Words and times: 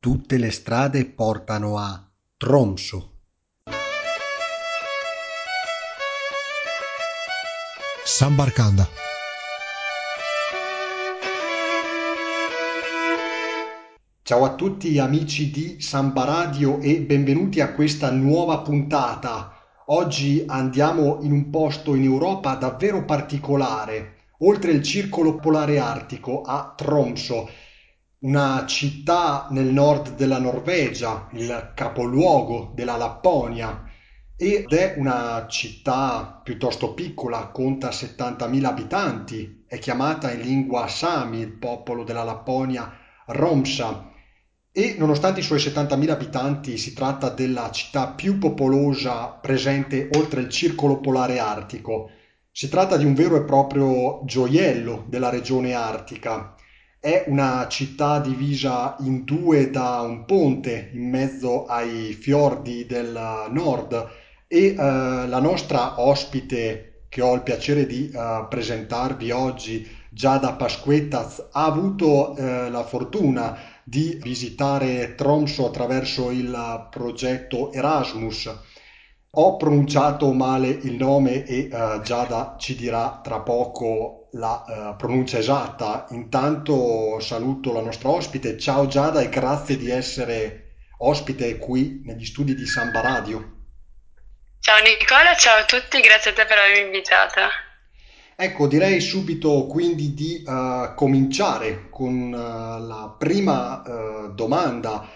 Tutte 0.00 0.36
le 0.36 0.52
strade 0.52 1.06
portano 1.06 1.76
a 1.76 2.08
Tromsø. 2.36 2.98
Sambarkanda. 8.04 8.86
Ciao 14.22 14.44
a 14.44 14.54
tutti 14.54 15.00
amici 15.00 15.50
di 15.50 15.80
Samba 15.80 16.24
Radio 16.24 16.78
e 16.78 17.00
benvenuti 17.00 17.60
a 17.60 17.72
questa 17.72 18.12
nuova 18.12 18.58
puntata. 18.58 19.52
Oggi 19.86 20.44
andiamo 20.46 21.18
in 21.22 21.32
un 21.32 21.50
posto 21.50 21.96
in 21.96 22.04
Europa 22.04 22.54
davvero 22.54 23.04
particolare, 23.04 24.28
oltre 24.38 24.70
il 24.70 24.84
circolo 24.84 25.40
polare 25.40 25.80
artico 25.80 26.42
a 26.42 26.72
Tromsø, 26.76 27.48
una 28.20 28.64
città 28.66 29.46
nel 29.50 29.66
nord 29.66 30.16
della 30.16 30.38
Norvegia, 30.38 31.28
il 31.32 31.72
capoluogo 31.74 32.72
della 32.74 32.96
Lapponia 32.96 33.84
ed 34.36 34.72
è 34.72 34.94
una 34.96 35.46
città 35.48 36.40
piuttosto 36.42 36.94
piccola, 36.94 37.46
conta 37.48 37.90
70.000 37.90 38.64
abitanti, 38.64 39.64
è 39.68 39.78
chiamata 39.78 40.32
in 40.32 40.40
lingua 40.40 40.88
Sami, 40.88 41.38
il 41.38 41.52
popolo 41.52 42.02
della 42.02 42.24
Lapponia, 42.24 42.92
Romsa 43.26 44.10
e 44.72 44.96
nonostante 44.98 45.40
i 45.40 45.44
suoi 45.44 45.60
70.000 45.60 46.10
abitanti 46.10 46.76
si 46.76 46.94
tratta 46.94 47.28
della 47.28 47.70
città 47.70 48.08
più 48.08 48.38
popolosa 48.38 49.26
presente 49.28 50.08
oltre 50.16 50.40
il 50.40 50.48
circolo 50.48 50.98
polare 50.98 51.38
artico. 51.38 52.10
Si 52.50 52.68
tratta 52.68 52.96
di 52.96 53.04
un 53.04 53.14
vero 53.14 53.36
e 53.36 53.44
proprio 53.44 54.22
gioiello 54.24 55.04
della 55.08 55.28
regione 55.28 55.72
artica. 55.72 56.56
È 57.00 57.26
una 57.28 57.68
città 57.68 58.18
divisa 58.18 58.96
in 59.02 59.22
due 59.22 59.70
da 59.70 60.00
un 60.00 60.24
ponte 60.24 60.90
in 60.94 61.08
mezzo 61.08 61.64
ai 61.66 62.12
fiordi 62.12 62.86
del 62.86 63.12
nord 63.50 64.08
e 64.48 64.64
eh, 64.66 64.74
la 64.74 65.38
nostra 65.38 66.00
ospite 66.00 67.04
che 67.08 67.20
ho 67.20 67.34
il 67.34 67.44
piacere 67.44 67.86
di 67.86 68.10
eh, 68.10 68.46
presentarvi 68.48 69.30
oggi, 69.30 69.88
Giada 70.10 70.54
Pasquettas, 70.54 71.50
ha 71.52 71.66
avuto 71.66 72.34
eh, 72.34 72.68
la 72.68 72.82
fortuna 72.82 73.56
di 73.84 74.18
visitare 74.20 75.14
Tromso 75.14 75.66
attraverso 75.66 76.32
il 76.32 76.88
progetto 76.90 77.70
Erasmus. 77.70 78.52
Ho 79.32 79.56
pronunciato 79.56 80.32
male 80.32 80.68
il 80.68 80.94
nome 80.94 81.44
e 81.44 81.68
uh, 81.70 82.00
Giada 82.00 82.56
ci 82.58 82.74
dirà 82.74 83.20
tra 83.22 83.40
poco 83.40 84.28
la 84.32 84.64
uh, 84.66 84.96
pronuncia 84.96 85.36
esatta. 85.36 86.06
Intanto 86.10 87.20
saluto 87.20 87.72
la 87.74 87.82
nostra 87.82 88.08
ospite. 88.08 88.58
Ciao 88.58 88.86
Giada 88.86 89.20
e 89.20 89.28
grazie 89.28 89.76
di 89.76 89.90
essere 89.90 90.76
ospite 90.98 91.58
qui 91.58 92.00
negli 92.04 92.24
studi 92.24 92.54
di 92.54 92.64
Samba 92.64 93.02
Radio. 93.02 93.56
Ciao 94.60 94.78
Nicola, 94.82 95.34
ciao 95.36 95.60
a 95.60 95.64
tutti, 95.64 96.00
grazie 96.00 96.30
a 96.30 96.34
te 96.34 96.46
per 96.46 96.56
avermi 96.56 96.86
invitata. 96.86 97.48
Ecco, 98.34 98.66
direi 98.66 99.00
subito 99.00 99.66
quindi 99.66 100.14
di 100.14 100.42
uh, 100.46 100.94
cominciare 100.94 101.88
con 101.90 102.32
uh, 102.32 102.86
la 102.86 103.14
prima 103.18 103.82
uh, 103.84 104.32
domanda. 104.32 105.06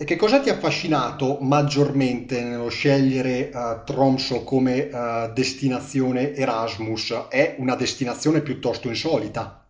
E 0.00 0.04
che 0.06 0.16
cosa 0.16 0.40
ti 0.40 0.48
ha 0.48 0.54
affascinato 0.54 1.36
maggiormente 1.42 2.40
nello 2.40 2.70
scegliere 2.70 3.50
Tromso 3.84 4.44
come 4.44 4.88
destinazione 5.34 6.34
Erasmus? 6.34 7.26
È 7.28 7.56
una 7.58 7.74
destinazione 7.76 8.40
piuttosto 8.40 8.88
insolita. 8.88 9.62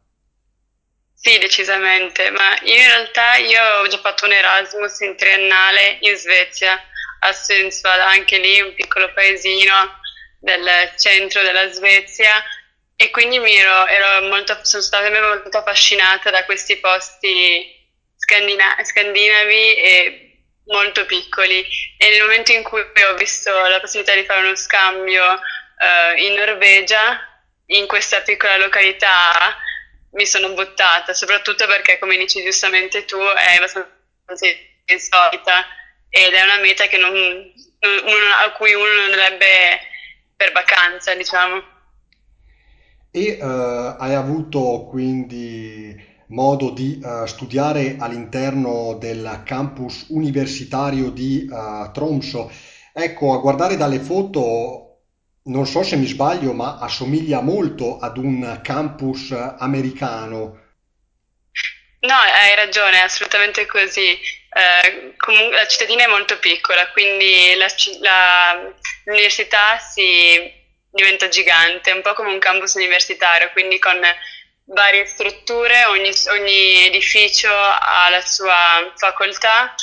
Sì, 1.12 1.36
decisamente, 1.38 2.30
ma 2.30 2.56
io 2.62 2.74
in 2.76 2.86
realtà 2.86 3.38
io 3.38 3.60
ho 3.80 3.88
già 3.88 3.98
fatto 3.98 4.26
un 4.26 4.30
Erasmus 4.30 5.00
in 5.00 5.16
triennale 5.16 5.98
in 6.02 6.14
Svezia, 6.14 6.78
a 7.22 7.32
Sundsvall, 7.32 7.98
anche 7.98 8.38
lì 8.38 8.60
un 8.60 8.72
piccolo 8.72 9.12
paesino 9.12 9.98
del 10.38 10.64
centro 10.96 11.42
della 11.42 11.68
Svezia 11.72 12.40
e 12.94 13.10
quindi 13.10 13.38
ero, 13.38 13.84
ero 13.88 14.28
molto, 14.28 14.56
sono 14.62 14.80
stata 14.80 15.10
molto 15.10 15.58
affascinata 15.58 16.30
da 16.30 16.44
questi 16.44 16.76
posti 16.76 17.78
scandina- 18.30 18.76
scandinavi 18.84 19.74
e 19.74 20.26
molto 20.66 21.04
piccoli 21.04 21.66
e 21.98 22.10
nel 22.10 22.22
momento 22.22 22.52
in 22.52 22.62
cui 22.62 22.80
ho 22.80 23.14
visto 23.16 23.50
la 23.50 23.80
possibilità 23.80 24.14
di 24.14 24.24
fare 24.24 24.46
uno 24.46 24.54
scambio 24.54 25.24
uh, 25.24 26.16
in 26.16 26.34
Norvegia, 26.34 27.18
in 27.66 27.88
questa 27.88 28.20
piccola 28.20 28.56
località, 28.56 29.56
mi 30.12 30.26
sono 30.26 30.52
buttata, 30.52 31.12
soprattutto 31.12 31.66
perché 31.66 31.98
come 31.98 32.16
dici 32.16 32.42
giustamente 32.42 33.04
tu 33.04 33.16
è 33.18 33.56
abbastanza 33.56 34.46
insolita 34.86 35.66
ed 36.08 36.32
è 36.32 36.42
una 36.42 36.58
meta 36.58 36.84
non, 36.98 37.12
uno, 37.12 38.34
a 38.44 38.50
cui 38.52 38.74
uno 38.74 38.92
non 38.92 39.04
andrebbe 39.04 39.80
per 40.36 40.52
vacanza, 40.52 41.14
diciamo. 41.14 41.78
E 43.12 43.38
uh, 43.40 43.96
hai 43.98 44.14
avuto 44.14 44.86
quindi 44.88 46.09
modo 46.30 46.70
di 46.70 47.00
uh, 47.02 47.26
studiare 47.26 47.96
all'interno 47.98 48.96
del 48.98 49.42
campus 49.44 50.06
universitario 50.08 51.10
di 51.10 51.46
uh, 51.48 51.90
Tromsø. 51.92 52.48
Ecco, 52.92 53.34
a 53.34 53.38
guardare 53.38 53.76
dalle 53.76 54.00
foto, 54.00 55.02
non 55.44 55.66
so 55.66 55.82
se 55.82 55.96
mi 55.96 56.06
sbaglio, 56.06 56.52
ma 56.52 56.78
assomiglia 56.78 57.40
molto 57.40 57.98
ad 57.98 58.16
un 58.16 58.60
campus 58.62 59.32
americano. 59.58 60.58
No, 62.00 62.14
hai 62.14 62.54
ragione, 62.54 62.98
è 62.98 63.02
assolutamente 63.02 63.66
così. 63.66 64.08
Eh, 64.52 65.14
comunque, 65.16 65.56
la 65.56 65.66
cittadina 65.66 66.04
è 66.04 66.08
molto 66.08 66.38
piccola, 66.38 66.88
quindi 66.92 67.54
la, 67.56 67.66
la, 68.00 68.72
l'università 69.04 69.78
si 69.78 70.58
diventa 70.90 71.28
gigante, 71.28 71.92
un 71.92 72.02
po' 72.02 72.14
come 72.14 72.32
un 72.32 72.38
campus 72.38 72.74
universitario, 72.74 73.50
quindi 73.52 73.78
con 73.78 74.00
varie 74.72 75.04
strutture, 75.06 75.84
ogni, 75.86 76.10
ogni 76.30 76.86
edificio 76.86 77.52
ha 77.52 78.08
la 78.08 78.20
sua 78.20 78.92
facoltà, 78.96 79.74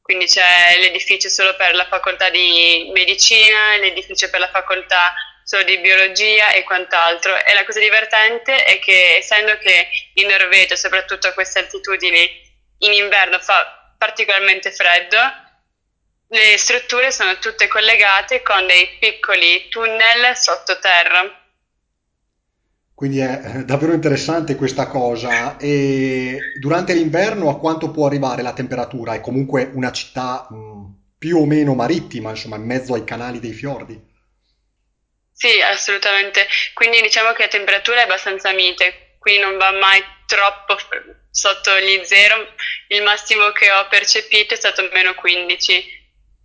quindi 0.00 0.26
c'è 0.26 0.76
l'edificio 0.78 1.28
solo 1.28 1.54
per 1.54 1.74
la 1.74 1.86
facoltà 1.86 2.28
di 2.30 2.90
medicina, 2.92 3.76
l'edificio 3.76 4.28
per 4.30 4.40
la 4.40 4.50
facoltà 4.50 5.14
solo 5.44 5.62
di 5.64 5.78
biologia 5.78 6.50
e 6.50 6.64
quant'altro. 6.64 7.36
E 7.44 7.54
la 7.54 7.64
cosa 7.64 7.80
divertente 7.80 8.64
è 8.64 8.78
che 8.78 9.16
essendo 9.16 9.56
che 9.58 9.88
in 10.14 10.26
Norvegia, 10.26 10.76
soprattutto 10.76 11.28
a 11.28 11.32
queste 11.32 11.60
altitudini, 11.60 12.40
in 12.78 12.92
inverno 12.92 13.38
fa 13.38 13.94
particolarmente 13.96 14.72
freddo, 14.72 15.18
le 16.28 16.56
strutture 16.56 17.12
sono 17.12 17.38
tutte 17.38 17.68
collegate 17.68 18.42
con 18.42 18.66
dei 18.66 18.96
piccoli 18.98 19.68
tunnel 19.68 20.36
sottoterra. 20.36 21.41
Quindi 22.94 23.18
è 23.18 23.64
davvero 23.64 23.92
interessante 23.92 24.54
questa 24.54 24.86
cosa. 24.86 25.56
E 25.56 26.38
durante 26.58 26.92
l'inverno 26.92 27.48
a 27.48 27.58
quanto 27.58 27.90
può 27.90 28.06
arrivare 28.06 28.42
la 28.42 28.52
temperatura? 28.52 29.14
È 29.14 29.20
comunque 29.20 29.70
una 29.72 29.90
città 29.90 30.46
mh, 30.48 31.00
più 31.18 31.38
o 31.38 31.46
meno 31.46 31.74
marittima, 31.74 32.30
insomma, 32.30 32.56
in 32.56 32.64
mezzo 32.64 32.94
ai 32.94 33.04
canali 33.04 33.40
dei 33.40 33.52
fiordi. 33.52 34.00
Sì, 35.32 35.60
assolutamente. 35.60 36.46
Quindi 36.72 37.00
diciamo 37.00 37.32
che 37.32 37.42
la 37.42 37.48
temperatura 37.48 38.00
è 38.00 38.02
abbastanza 38.04 38.52
mite, 38.52 39.16
qui 39.18 39.38
non 39.38 39.56
va 39.56 39.72
mai 39.72 40.00
troppo 40.26 40.76
sotto 41.30 41.78
gli 41.80 42.00
zero. 42.04 42.36
Il 42.88 43.02
massimo 43.02 43.50
che 43.50 43.70
ho 43.70 43.86
percepito 43.88 44.54
è 44.54 44.56
stato 44.56 44.88
meno 44.92 45.14
15 45.14 46.00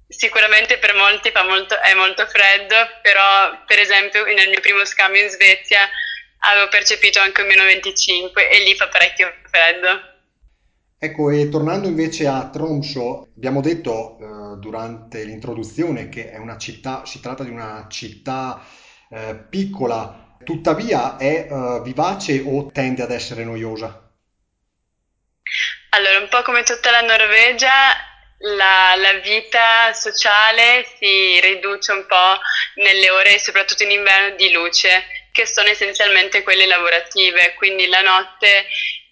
Sicuramente 0.09 0.78
per 0.78 0.94
molti 0.94 1.31
molto, 1.44 1.78
è 1.81 1.94
molto 1.94 2.25
freddo, 2.28 2.75
però 3.02 3.52
per 3.66 3.78
esempio 3.80 4.24
nel 4.24 4.47
mio 4.47 4.62
primo 4.62 4.86
scambio 4.86 5.22
in 5.22 5.30
Svezia 5.30 5.86
avevo 6.40 6.68
percepito 6.70 7.20
anche 7.20 7.42
un 7.42 7.48
meno 7.48 7.64
25 7.64 8.50
e 8.50 8.64
lì 8.64 8.75
fa 8.75 8.88
parecchio 8.88 9.34
freddo. 9.50 10.16
Ecco, 11.00 11.30
e 11.30 11.48
tornando 11.50 11.88
invece 11.88 12.25
a 12.25 12.50
Tromsø, 12.50 13.28
abbiamo 13.36 13.62
detto 13.62 14.18
eh, 14.19 14.60
durante 14.60 15.24
l'introduzione 15.24 16.10
che 16.10 16.31
è 16.31 16.38
una 16.38 16.57
città, 16.57 17.06
si 17.06 17.19
tratta 17.19 17.44
di 17.44 17.51
una 17.51 17.86
città 17.88 18.66
eh, 19.10 19.36
piccola, 19.36 20.38
tuttavia 20.44 21.18
è 21.18 21.48
eh, 21.50 21.81
vivace 21.84 22.42
o 22.44 22.72
tende 22.72 23.04
ad 23.04 23.12
essere 23.12 23.44
noiosa? 23.44 24.07
Allora, 25.92 26.19
un 26.19 26.28
po' 26.30 26.42
come 26.42 26.63
tutta 26.63 26.90
la 26.90 27.01
Norvegia, 27.01 27.95
la, 28.40 28.95
la, 28.95 29.13
vita 29.19 29.94
sociale 29.94 30.86
si 30.98 31.40
riduce 31.40 31.92
un 31.92 32.06
po' 32.06 32.40
nelle 32.75 33.10
ore, 33.10 33.40
soprattutto 33.40 33.83
in 33.83 33.92
inverno, 33.92 34.36
di 34.36 34.51
luce, 34.51 35.04
che 35.38 35.45
sono 35.45 35.69
essenzialmente 35.69 36.42
quelle 36.42 36.66
lavorative, 36.66 37.54
quindi 37.54 37.86
la 37.86 38.01
notte 38.01 38.66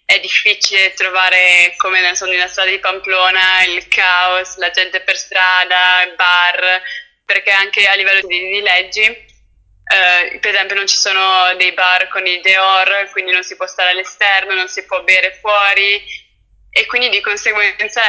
è 0.04 0.18
difficile 0.18 0.92
trovare, 0.92 1.72
come 1.76 2.00
nella 2.00 2.48
strada 2.48 2.68
di 2.68 2.80
Pamplona, 2.80 3.62
il 3.62 3.86
caos, 3.86 4.56
la 4.56 4.70
gente 4.70 5.02
per 5.02 5.16
strada, 5.16 6.12
bar, 6.16 6.82
perché 7.24 7.52
anche 7.52 7.86
a 7.86 7.94
livello 7.94 8.26
di, 8.26 8.40
di 8.50 8.60
leggi, 8.60 9.02
eh, 9.02 10.38
per 10.40 10.52
esempio 10.52 10.74
non 10.74 10.88
ci 10.88 10.96
sono 10.96 11.54
dei 11.54 11.72
bar 11.72 12.08
con 12.08 12.26
i 12.26 12.40
deor, 12.40 13.08
quindi 13.12 13.30
non 13.30 13.44
si 13.44 13.54
può 13.54 13.68
stare 13.68 13.90
all'esterno, 13.90 14.54
non 14.54 14.68
si 14.68 14.84
può 14.84 15.04
bere 15.04 15.38
fuori 15.40 16.02
e 16.72 16.86
quindi 16.86 17.08
di 17.08 17.20
conseguenza 17.20 18.02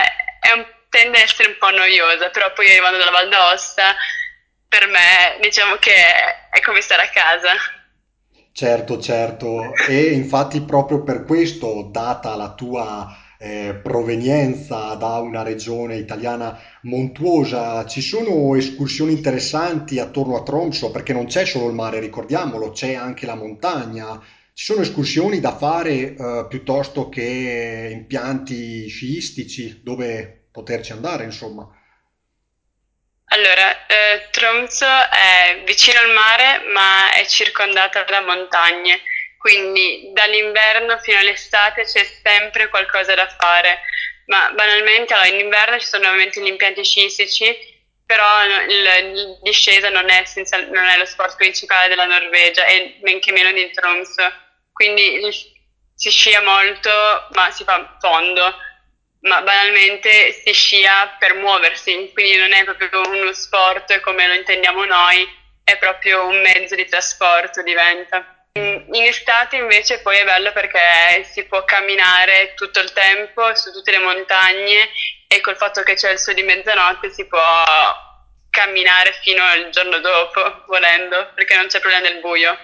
un, 0.55 0.65
tende 0.89 1.19
a 1.19 1.21
essere 1.21 1.49
un 1.49 1.57
po' 1.59 1.69
noiosa, 1.69 2.31
però 2.31 2.51
poi 2.53 2.67
arrivando 2.71 2.97
dalla 2.97 3.11
Val 3.11 3.29
d'Aosta, 3.29 3.95
per 4.67 4.87
me 4.87 5.37
diciamo 5.39 5.75
che 5.75 5.93
è 6.49 6.59
come 6.61 6.81
stare 6.81 7.03
a 7.03 7.09
casa. 7.09 7.76
Certo, 8.59 8.97
certo, 8.99 9.75
e 9.87 10.13
infatti 10.13 10.61
proprio 10.61 11.03
per 11.03 11.23
questo, 11.25 11.89
data 11.91 12.35
la 12.35 12.55
tua 12.55 13.07
eh, 13.37 13.79
provenienza 13.83 14.95
da 14.95 15.19
una 15.19 15.43
regione 15.43 15.97
italiana 15.97 16.57
montuosa, 16.81 17.85
ci 17.85 18.01
sono 18.01 18.55
escursioni 18.55 19.11
interessanti 19.11 19.99
attorno 19.99 20.35
a 20.35 20.41
Tromsø, 20.41 20.89
perché 20.89 21.13
non 21.13 21.25
c'è 21.27 21.45
solo 21.45 21.67
il 21.67 21.75
mare, 21.75 21.99
ricordiamolo, 21.99 22.71
c'è 22.71 22.95
anche 22.95 23.27
la 23.27 23.35
montagna. 23.35 24.19
Ci 24.53 24.65
sono 24.65 24.81
escursioni 24.81 25.39
da 25.39 25.55
fare 25.55 26.15
eh, 26.15 26.45
piuttosto 26.49 27.09
che 27.09 27.89
impianti 27.93 28.87
sciistici 28.87 29.81
dove 29.83 30.47
poterci 30.51 30.93
andare, 30.93 31.25
insomma. 31.25 31.67
Allora, 33.29 33.85
eh, 33.87 34.27
Tromsø 34.31 34.85
è 35.09 35.61
vicino 35.65 35.99
al 35.99 36.09
mare, 36.11 36.59
ma 36.71 37.11
è 37.11 37.25
circondata 37.25 38.03
da 38.03 38.21
montagne, 38.21 39.01
quindi 39.37 40.11
dall'inverno 40.13 40.97
fino 40.99 41.17
all'estate 41.19 41.83
c'è 41.83 42.03
sempre 42.05 42.69
qualcosa 42.69 43.13
da 43.15 43.27
fare. 43.27 43.79
Ma 44.27 44.49
banalmente, 44.53 45.13
allora, 45.13 45.27
in 45.29 45.39
inverno 45.39 45.77
ci 45.79 45.87
sono 45.87 46.05
ovviamente 46.07 46.41
gli 46.41 46.47
impianti 46.47 46.83
sciistici, 46.83 47.53
però 48.05 48.43
il 48.45 49.39
discesa 49.43 49.89
non 49.89 50.09
è, 50.09 50.23
senza- 50.25 50.61
non 50.61 50.85
è 50.85 50.97
lo 50.97 51.05
sport 51.05 51.35
principale 51.35 51.89
della 51.89 52.05
Norvegia 52.05 52.65
e 52.65 52.97
men 53.01 53.19
che 53.19 53.31
meno 53.33 53.51
di 53.51 53.69
Tromsø. 53.71 54.31
Quindi 54.71 55.19
si 55.93 56.09
scia 56.11 56.41
molto, 56.41 56.89
ma 57.33 57.51
si 57.51 57.63
fa 57.63 57.97
fondo 57.99 58.55
ma 59.27 59.41
banalmente 59.41 60.31
si 60.31 60.53
scia 60.53 61.15
per 61.19 61.35
muoversi, 61.35 62.09
quindi 62.13 62.37
non 62.37 62.53
è 62.53 62.63
proprio 62.63 63.01
uno 63.09 63.33
sport 63.33 63.99
come 63.99 64.27
lo 64.27 64.33
intendiamo 64.33 64.85
noi, 64.85 65.27
è 65.63 65.77
proprio 65.77 66.25
un 66.25 66.41
mezzo 66.41 66.75
di 66.75 66.85
trasporto 66.85 67.61
diventa. 67.61 68.25
In 68.53 69.03
estate 69.03 69.57
invece 69.57 69.99
poi 69.99 70.17
è 70.17 70.23
bello 70.23 70.51
perché 70.51 71.23
si 71.31 71.43
può 71.45 71.63
camminare 71.63 72.53
tutto 72.55 72.79
il 72.79 72.91
tempo 72.91 73.53
su 73.53 73.71
tutte 73.71 73.91
le 73.91 73.99
montagne 73.99 74.89
e 75.27 75.41
col 75.41 75.57
fatto 75.57 75.83
che 75.83 75.93
c'è 75.93 76.11
il 76.11 76.17
sole 76.17 76.37
di 76.37 76.43
mezzanotte 76.43 77.11
si 77.11 77.27
può 77.27 77.39
camminare 78.49 79.13
fino 79.21 79.43
al 79.43 79.69
giorno 79.69 79.99
dopo, 79.99 80.63
volendo, 80.65 81.31
perché 81.35 81.55
non 81.55 81.67
c'è 81.67 81.79
problema 81.79 82.07
del 82.07 82.19
buio. 82.19 82.57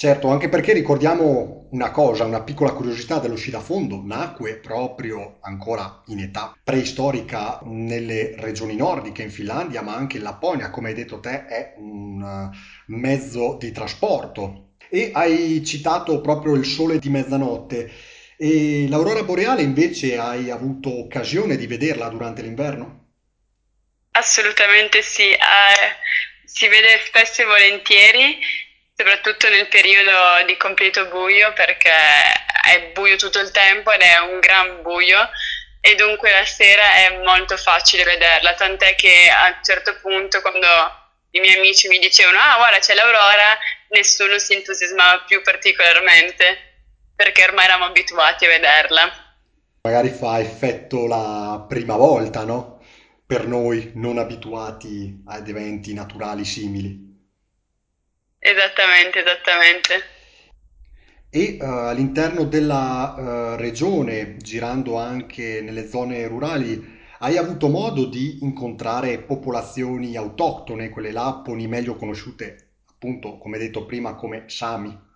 Certo, 0.00 0.28
anche 0.28 0.48
perché 0.48 0.72
ricordiamo 0.72 1.68
una 1.72 1.90
cosa, 1.90 2.24
una 2.24 2.40
piccola 2.40 2.72
curiosità 2.72 3.18
dello 3.18 3.36
sci 3.36 3.50
da 3.50 3.60
fondo, 3.60 4.00
nacque 4.02 4.56
proprio 4.56 5.36
ancora 5.42 6.00
in 6.06 6.20
età 6.20 6.56
preistorica 6.64 7.60
nelle 7.64 8.34
regioni 8.38 8.76
nordiche, 8.76 9.20
in 9.20 9.30
Finlandia, 9.30 9.82
ma 9.82 9.94
anche 9.94 10.16
in 10.16 10.22
Lapponia, 10.22 10.70
come 10.70 10.88
hai 10.88 10.94
detto 10.94 11.20
te, 11.20 11.44
è 11.44 11.74
un 11.76 12.50
mezzo 12.86 13.58
di 13.60 13.72
trasporto. 13.72 14.76
E 14.88 15.10
hai 15.12 15.62
citato 15.66 16.22
proprio 16.22 16.54
il 16.54 16.64
sole 16.64 16.98
di 16.98 17.10
mezzanotte. 17.10 17.92
E 18.38 18.86
l'aurora 18.88 19.22
boreale 19.22 19.60
invece 19.60 20.16
hai 20.16 20.48
avuto 20.48 20.98
occasione 20.98 21.56
di 21.56 21.66
vederla 21.66 22.08
durante 22.08 22.40
l'inverno? 22.40 23.08
Assolutamente 24.12 25.02
sì, 25.02 25.30
eh, 25.30 25.36
si 26.46 26.68
vede 26.68 27.02
spesso 27.04 27.42
e 27.42 27.44
volentieri, 27.44 28.38
soprattutto 29.00 29.48
nel 29.48 29.66
periodo 29.68 30.44
di 30.44 30.58
completo 30.58 31.06
buio, 31.06 31.54
perché 31.54 31.90
è 31.90 32.90
buio 32.92 33.16
tutto 33.16 33.38
il 33.38 33.50
tempo 33.50 33.90
ed 33.92 34.02
è 34.02 34.18
un 34.18 34.40
gran 34.40 34.82
buio 34.82 35.26
e 35.80 35.94
dunque 35.94 36.30
la 36.30 36.44
sera 36.44 36.96
è 36.96 37.18
molto 37.24 37.56
facile 37.56 38.04
vederla, 38.04 38.52
tant'è 38.52 38.94
che 38.96 39.30
a 39.30 39.46
un 39.56 39.64
certo 39.64 39.98
punto 40.02 40.42
quando 40.42 40.66
i 41.30 41.40
miei 41.40 41.56
amici 41.56 41.88
mi 41.88 41.98
dicevano 41.98 42.38
ah 42.38 42.56
guarda 42.56 42.78
c'è 42.78 42.92
l'aurora, 42.92 43.56
nessuno 43.88 44.38
si 44.38 44.52
entusiasmava 44.52 45.20
più 45.20 45.40
particolarmente, 45.40 46.82
perché 47.16 47.44
ormai 47.44 47.64
eravamo 47.64 47.86
abituati 47.86 48.44
a 48.44 48.48
vederla. 48.48 49.10
Magari 49.82 50.10
fa 50.10 50.38
effetto 50.38 51.06
la 51.06 51.64
prima 51.66 51.96
volta, 51.96 52.44
no? 52.44 52.82
Per 53.24 53.46
noi 53.46 53.92
non 53.94 54.18
abituati 54.18 55.22
ad 55.26 55.48
eventi 55.48 55.94
naturali 55.94 56.44
simili. 56.44 57.09
Esattamente, 58.42 59.22
esattamente. 59.22 60.04
E 61.28 61.58
eh, 61.60 61.64
all'interno 61.64 62.44
della 62.44 63.14
eh, 63.14 63.56
regione, 63.58 64.36
girando 64.38 64.96
anche 64.98 65.60
nelle 65.60 65.86
zone 65.86 66.26
rurali, 66.26 66.98
hai 67.18 67.36
avuto 67.36 67.68
modo 67.68 68.06
di 68.06 68.38
incontrare 68.40 69.18
popolazioni 69.18 70.16
autoctone, 70.16 70.88
quelle 70.88 71.12
lapponi 71.12 71.68
meglio 71.68 71.96
conosciute, 71.96 72.78
appunto, 72.88 73.36
come 73.36 73.58
detto 73.58 73.84
prima, 73.84 74.14
come 74.14 74.44
Sami. 74.48 75.08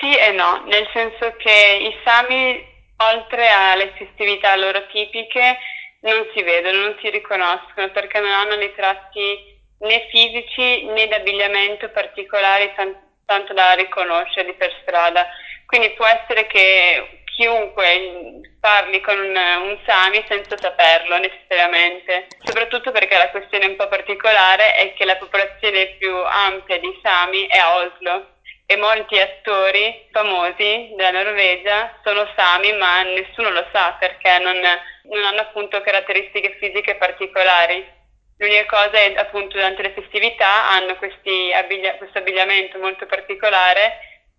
Sì 0.00 0.16
e 0.16 0.32
no, 0.32 0.64
nel 0.64 0.88
senso 0.94 1.36
che 1.36 1.78
i 1.78 1.94
Sami, 2.02 2.58
oltre 2.96 3.48
alle 3.50 3.92
festività 3.98 4.56
loro 4.56 4.86
tipiche, 4.86 5.58
non 6.00 6.26
si 6.34 6.42
vedono, 6.42 6.78
non 6.78 6.96
si 7.02 7.10
riconoscono 7.10 7.90
perché 7.90 8.18
non 8.18 8.30
hanno 8.30 8.56
dei 8.56 8.74
tratti 8.74 9.51
né 9.82 10.06
fisici 10.10 10.84
né 10.86 11.06
d'abbigliamento 11.08 11.88
particolari 11.90 12.72
tan- 12.74 12.96
tanto 13.26 13.52
da 13.52 13.72
riconoscerli 13.72 14.54
per 14.54 14.72
strada. 14.82 15.26
Quindi 15.66 15.90
può 15.90 16.06
essere 16.06 16.46
che 16.46 17.22
chiunque 17.34 18.40
parli 18.60 19.00
con 19.00 19.18
un, 19.18 19.36
un 19.36 19.78
Sami 19.86 20.22
senza 20.28 20.56
saperlo 20.58 21.16
necessariamente, 21.18 22.26
soprattutto 22.44 22.92
perché 22.92 23.16
la 23.16 23.30
questione 23.30 23.66
un 23.66 23.76
po' 23.76 23.88
particolare 23.88 24.74
è 24.74 24.92
che 24.94 25.04
la 25.04 25.16
popolazione 25.16 25.96
più 25.98 26.14
ampia 26.14 26.78
di 26.78 27.00
Sami 27.02 27.46
è 27.46 27.58
a 27.58 27.76
Oslo 27.76 28.26
e 28.66 28.76
molti 28.76 29.18
attori 29.18 30.08
famosi 30.12 30.92
della 30.96 31.10
Norvegia 31.10 31.98
sono 32.04 32.30
Sami, 32.36 32.72
ma 32.74 33.02
nessuno 33.02 33.50
lo 33.50 33.66
sa 33.72 33.96
perché 33.98 34.38
non, 34.38 34.58
non 34.58 35.24
hanno 35.24 35.40
appunto 35.40 35.80
caratteristiche 35.80 36.56
fisiche 36.58 36.94
particolari. 36.96 38.00
L'unica 38.42 38.66
cosa 38.66 38.98
è 38.98 39.12
appunto 39.14 39.56
durante 39.56 39.82
le 39.82 39.92
festività 39.92 40.68
hanno 40.68 40.96
questi 40.96 41.52
abiglia- 41.54 41.94
questo 41.94 42.18
abbigliamento 42.18 42.76
molto 42.78 43.06
particolare 43.06 43.92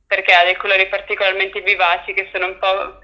perché 0.06 0.34
ha 0.34 0.44
dei 0.44 0.58
colori 0.58 0.88
particolarmente 0.90 1.62
vivaci 1.62 2.12
che 2.14 2.28
sono 2.32 2.48
un 2.48 2.58
po' 2.60 2.98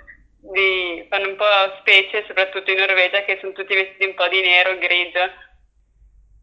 di, 0.51 1.06
fanno 1.07 1.30
un 1.30 1.36
po' 1.38 1.46
specie, 1.80 2.25
soprattutto 2.28 2.72
in 2.72 2.80
Norvegia, 2.80 3.22
che 3.24 3.38
sono 3.40 3.54
tutti 3.54 3.74
vestiti 3.74 4.04
un 4.04 4.13
po' 4.13 4.28
di 4.28 4.42
nero, 4.42 4.78
grigio. 4.78 5.31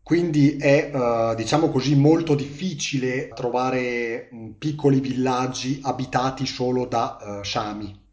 Quindi 0.03 0.57
è, 0.57 0.91
eh, 0.95 1.35
diciamo 1.35 1.69
così, 1.69 1.95
molto 1.97 2.35
difficile 2.35 3.35
trovare 3.35 4.29
mh, 4.31 4.51
piccoli 4.59 5.01
villaggi 5.01 5.81
abitati 5.83 6.47
solo 6.47 6.87
da 6.87 7.41
eh, 7.41 7.45
Sami. 7.45 8.05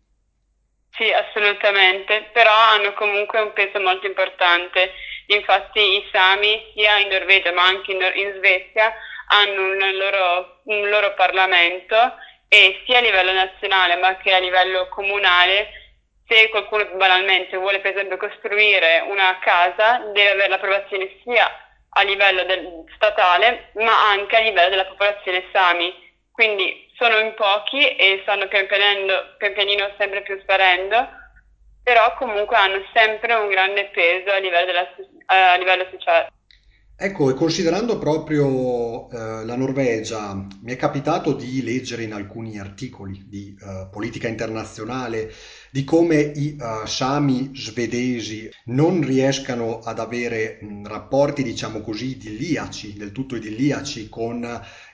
Sì, 0.92 1.12
assolutamente, 1.12 2.30
però 2.32 2.52
hanno 2.54 2.94
comunque 2.94 3.40
un 3.42 3.52
peso 3.54 3.80
molto 3.80 4.06
importante. 4.06 4.92
Infatti 5.34 5.80
i 5.80 6.10
Sami, 6.12 6.72
sia 6.74 6.98
in 7.00 7.10
Norvegia 7.10 7.52
ma 7.52 7.66
anche 7.66 7.92
in, 7.92 8.02
in 8.16 8.34
Svezia, 8.38 8.94
hanno 9.28 9.62
un 9.62 9.98
loro, 9.98 10.62
un 10.66 10.90
loro 10.90 11.14
Parlamento 11.14 12.16
e 12.48 12.82
sia 12.86 13.00
a 13.00 13.02
livello 13.02 13.32
nazionale 13.32 13.96
ma 13.96 14.16
che 14.18 14.34
a 14.34 14.40
livello 14.40 14.88
comunale, 14.90 15.68
se 16.28 16.50
qualcuno 16.50 16.86
banalmente 16.96 17.58
vuole 17.58 17.80
per 17.80 17.92
esempio 17.94 18.18
costruire 18.18 19.04
una 19.08 19.38
casa, 19.40 19.98
deve 20.14 20.30
avere 20.32 20.50
l'approvazione 20.50 21.10
sia 21.24 21.50
a 21.96 22.02
livello 22.04 22.44
del- 22.44 22.84
statale 22.96 23.70
ma 23.76 24.10
anche 24.10 24.36
a 24.36 24.40
livello 24.40 24.70
della 24.70 24.86
popolazione 24.86 25.46
Sami. 25.52 25.94
Quindi 26.32 26.90
sono 26.98 27.18
in 27.20 27.34
pochi 27.36 27.96
e 27.96 28.20
stanno 28.24 28.48
pian 28.48 28.66
pian 28.66 29.54
pianino 29.54 29.92
sempre 29.98 30.22
più 30.24 30.40
sparendo, 30.42 31.08
però 31.84 32.14
comunque 32.16 32.56
hanno 32.56 32.84
sempre 32.94 33.34
un 33.36 33.50
grande 33.50 33.86
peso 33.94 34.32
a 34.32 34.38
livello, 34.38 34.66
della 34.66 34.88
so- 34.96 35.13
a 35.26 35.58
livello 35.58 35.86
sociale. 35.92 36.32
Ecco, 36.96 37.30
e 37.32 37.34
considerando 37.34 37.98
proprio 37.98 39.10
eh, 39.10 39.44
la 39.44 39.56
Norvegia, 39.56 40.34
mi 40.36 40.72
è 40.72 40.76
capitato 40.78 41.34
di 41.34 41.64
leggere 41.64 42.04
in 42.04 42.14
alcuni 42.14 42.60
articoli 42.60 43.26
di 43.28 43.58
eh, 43.60 43.88
politica 43.92 44.28
internazionale 44.28 45.34
di 45.72 45.84
come 45.84 46.18
i 46.18 46.56
eh, 46.56 46.88
Sami 46.88 47.52
svedesi 47.56 48.48
non 48.66 49.02
riescano 49.02 49.80
ad 49.80 50.00
avere 50.00 50.60
mh, 50.62 50.88
rapporti, 50.88 51.42
diciamo 51.42 51.82
così, 51.82 52.12
idilliaci, 52.12 52.94
del 52.94 53.12
tutto 53.12 53.36
idilliaci 53.36 54.08
con 54.08 54.48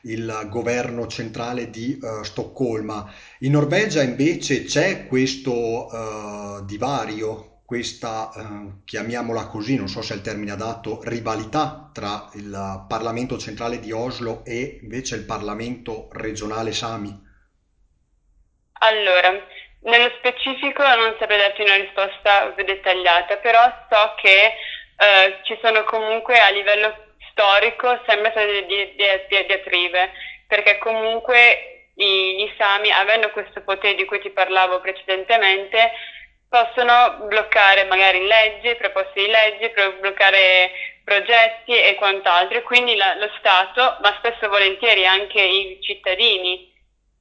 il 0.04 0.48
governo 0.50 1.06
centrale 1.06 1.70
di 1.70 2.00
eh, 2.02 2.24
Stoccolma. 2.24 3.12
In 3.40 3.52
Norvegia 3.52 4.02
invece 4.02 4.64
c'è 4.64 5.06
questo 5.06 5.92
eh, 5.92 6.66
divario, 6.66 7.49
questa, 7.70 8.32
eh, 8.36 8.82
chiamiamola 8.84 9.46
così, 9.46 9.76
non 9.76 9.88
so 9.88 10.02
se 10.02 10.14
è 10.14 10.18
il 10.18 10.24
termine 10.24 10.54
adatto, 10.54 11.02
rivalità 11.04 11.92
tra 11.94 12.28
il 12.34 12.86
Parlamento 12.88 13.38
centrale 13.38 13.80
di 13.80 13.92
Oslo 13.92 14.42
e 14.44 14.80
invece 14.82 15.18
il 15.18 15.26
Parlamento 15.26 16.10
regionale 16.14 16.72
Sami. 16.72 17.14
Allora, 18.82 19.38
Nello 19.82 20.12
specifico 20.18 20.82
non 20.84 21.16
saprei 21.20 21.38
darti 21.38 21.62
una 21.62 21.76
risposta 21.76 22.54
dettagliata, 22.58 23.38
però 23.38 23.62
so 23.88 24.16
che 24.18 24.54
eh, 24.98 25.40
ci 25.44 25.58
sono 25.62 25.84
comunque 25.84 26.40
a 26.40 26.50
livello 26.50 27.14
storico 27.30 28.02
sempre 28.08 28.32
state 28.32 28.66
di, 28.66 28.96
di, 28.96 29.06
di 29.30 29.46
diatribe, 29.46 30.12
perché 30.48 30.80
comunque 30.80 31.92
i, 31.96 32.36
gli 32.36 32.52
Sami, 32.58 32.92
avendo 32.92 33.30
questo 33.30 33.62
potere 33.62 33.94
di 33.94 34.06
cui 34.06 34.20
ti 34.20 34.32
parlavo 34.32 34.82
precedentemente, 34.82 35.92
possono 36.50 37.28
bloccare 37.28 37.86
magari 37.86 38.26
leggi, 38.26 38.76
proposte 38.76 39.22
di 39.22 39.28
leggi, 39.28 39.72
bloccare 40.00 40.72
progetti 41.04 41.72
e 41.72 41.96
quant'altro, 41.96 42.58
e 42.58 42.64
quindi 42.64 42.96
la, 42.96 43.16
lo 43.16 43.30
Stato, 43.38 43.98
ma 44.02 44.14
spesso 44.18 44.46
e 44.46 44.48
volentieri 44.48 45.06
anche 45.06 45.42
i 45.42 45.78
cittadini, 45.82 46.74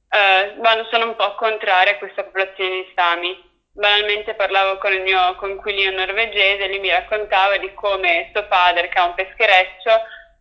eh, 0.09 0.55
sono 0.89 1.05
un 1.05 1.15
po' 1.15 1.35
contrari 1.35 1.91
a 1.91 1.97
questa 1.97 2.23
popolazione 2.23 2.69
di 2.69 2.91
Sami. 2.95 3.47
Banalmente 3.71 4.33
parlavo 4.33 4.77
con 4.79 4.91
il 4.91 5.01
mio 5.01 5.35
conquilino 5.35 5.91
norvegese, 5.91 6.67
lui 6.67 6.79
mi 6.79 6.89
raccontava 6.89 7.57
di 7.57 7.71
come 7.75 8.29
suo 8.33 8.45
padre, 8.47 8.89
che 8.89 8.99
ha 8.99 9.05
un 9.05 9.13
peschereccio, 9.13 9.91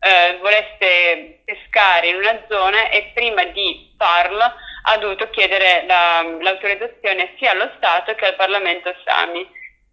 eh, 0.01 0.39
volesse 0.41 1.43
pescare 1.45 2.09
in 2.09 2.17
una 2.17 2.45
zona 2.49 2.89
e 2.89 3.11
prima 3.15 3.45
di 3.45 3.95
farlo 3.97 4.55
ha 4.91 4.97
dovuto 4.97 5.29
chiedere 5.31 5.85
la, 5.87 6.23
l'autorizzazione 6.23 7.35
sia 7.39 7.51
allo 7.51 7.71
Stato 7.77 8.15
che 8.15 8.27
al 8.27 8.37
Parlamento 8.37 8.95
Sami. 9.05 9.47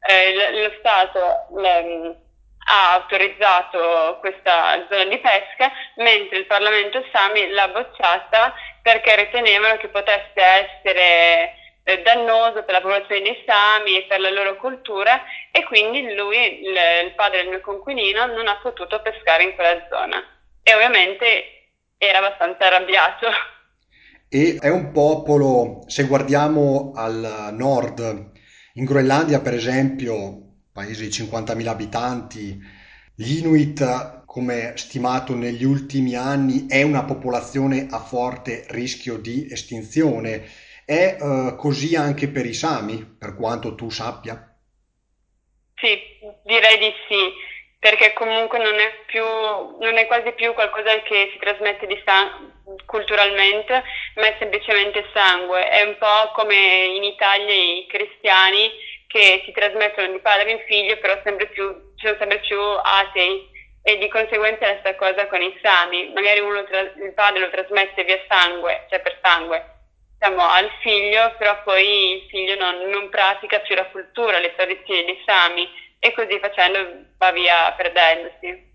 Eh, 0.07 0.61
lo 0.61 0.71
Stato 0.79 1.47
le, 1.57 2.15
ha 2.67 2.93
autorizzato 2.93 4.17
questa 4.21 4.85
zona 4.89 5.05
di 5.05 5.19
pesca, 5.19 5.71
mentre 5.97 6.37
il 6.37 6.45
Parlamento 6.45 7.03
Sami 7.11 7.49
l'ha 7.49 7.67
bocciata 7.67 8.53
perché 8.81 9.15
ritenevano 9.15 9.77
che 9.77 9.89
potesse 9.89 10.31
essere 10.35 11.55
eh, 11.83 12.01
dannoso 12.01 12.63
per 12.63 12.73
la 12.73 12.81
popolazione 12.81 13.21
dei 13.21 13.43
Sami 13.45 13.97
e 13.97 14.03
per 14.03 14.19
la 14.19 14.29
loro 14.29 14.55
cultura 14.55 15.23
e 15.51 15.63
quindi 15.65 16.13
lui, 16.15 16.61
il 16.61 17.13
padre 17.15 17.39
del 17.39 17.49
mio 17.49 17.61
conquilino, 17.61 18.27
non 18.27 18.47
ha 18.47 18.55
potuto 18.61 19.01
pescare 19.01 19.43
in 19.43 19.55
quella 19.55 19.85
zona 19.89 20.23
e 20.63 20.73
ovviamente 20.73 21.67
era 21.97 22.19
abbastanza 22.19 22.65
arrabbiato. 22.65 23.27
E 24.35 24.57
è 24.59 24.67
un 24.67 24.91
popolo, 24.91 25.85
se 25.87 26.03
guardiamo 26.07 26.91
al 26.93 27.53
nord, 27.53 28.31
in 28.73 28.83
Groenlandia 28.83 29.39
per 29.39 29.53
esempio, 29.53 30.57
paese 30.73 31.03
di 31.03 31.09
50.000 31.09 31.65
abitanti, 31.67 32.59
gli 33.15 33.37
Inuit, 33.37 34.25
come 34.25 34.73
stimato 34.75 35.35
negli 35.35 35.63
ultimi 35.63 36.15
anni, 36.15 36.67
è 36.67 36.81
una 36.81 37.05
popolazione 37.05 37.87
a 37.89 37.99
forte 37.99 38.65
rischio 38.71 39.15
di 39.15 39.47
estinzione. 39.49 40.43
È 40.83 41.15
uh, 41.17 41.55
così 41.55 41.95
anche 41.95 42.27
per 42.27 42.45
i 42.45 42.53
Sami, 42.53 43.05
per 43.05 43.37
quanto 43.37 43.73
tu 43.73 43.89
sappia? 43.89 44.53
Sì, 45.75 45.97
direi 46.43 46.77
di 46.77 46.91
sì, 47.07 47.31
perché 47.79 48.11
comunque 48.11 48.57
non 48.57 48.73
è, 48.73 48.91
più, 49.07 49.23
non 49.79 49.95
è 49.95 50.05
quasi 50.07 50.33
più 50.33 50.53
qualcosa 50.53 51.01
che 51.03 51.29
si 51.31 51.39
trasmette 51.39 51.87
di 51.87 51.95
sangue 52.03 52.54
culturalmente, 52.85 53.83
ma 54.15 54.27
è 54.27 54.35
semplicemente 54.39 55.05
sangue. 55.13 55.67
È 55.69 55.81
un 55.83 55.97
po' 55.97 56.31
come 56.33 56.55
in 56.95 57.03
Italia 57.03 57.53
i 57.53 57.85
cristiani 57.87 58.71
che 59.07 59.43
si 59.45 59.51
trasmettono 59.51 60.11
di 60.11 60.19
padre 60.19 60.51
in 60.51 60.59
figlio, 60.67 60.97
però 60.97 61.19
sempre 61.23 61.47
più, 61.47 61.93
sono 61.95 62.15
sempre 62.17 62.39
più 62.39 62.59
atei 62.59 63.53
e 63.83 63.97
di 63.97 64.07
conseguenza 64.09 64.65
è 64.65 64.73
la 64.73 64.79
stessa 64.79 64.95
cosa 64.95 65.27
con 65.27 65.41
i 65.41 65.57
sami. 65.61 66.11
Magari 66.13 66.39
uno 66.39 66.59
il 66.59 67.13
padre 67.13 67.39
lo 67.41 67.49
trasmette 67.49 68.03
via 68.03 68.19
sangue, 68.27 68.85
cioè 68.89 68.99
per 68.99 69.19
sangue, 69.21 69.63
diciamo, 70.17 70.41
al 70.41 70.69
figlio, 70.81 71.35
però 71.37 71.61
poi 71.63 72.15
il 72.15 72.27
figlio 72.29 72.55
non, 72.55 72.89
non 72.89 73.09
pratica 73.09 73.59
più 73.59 73.75
la 73.75 73.85
cultura, 73.85 74.39
le 74.39 74.55
tradizioni 74.55 75.05
dei 75.05 75.21
sami 75.25 75.69
e 75.99 76.13
così 76.13 76.39
facendo 76.39 76.79
va 77.17 77.31
via 77.31 77.71
perdendosi. 77.73 78.73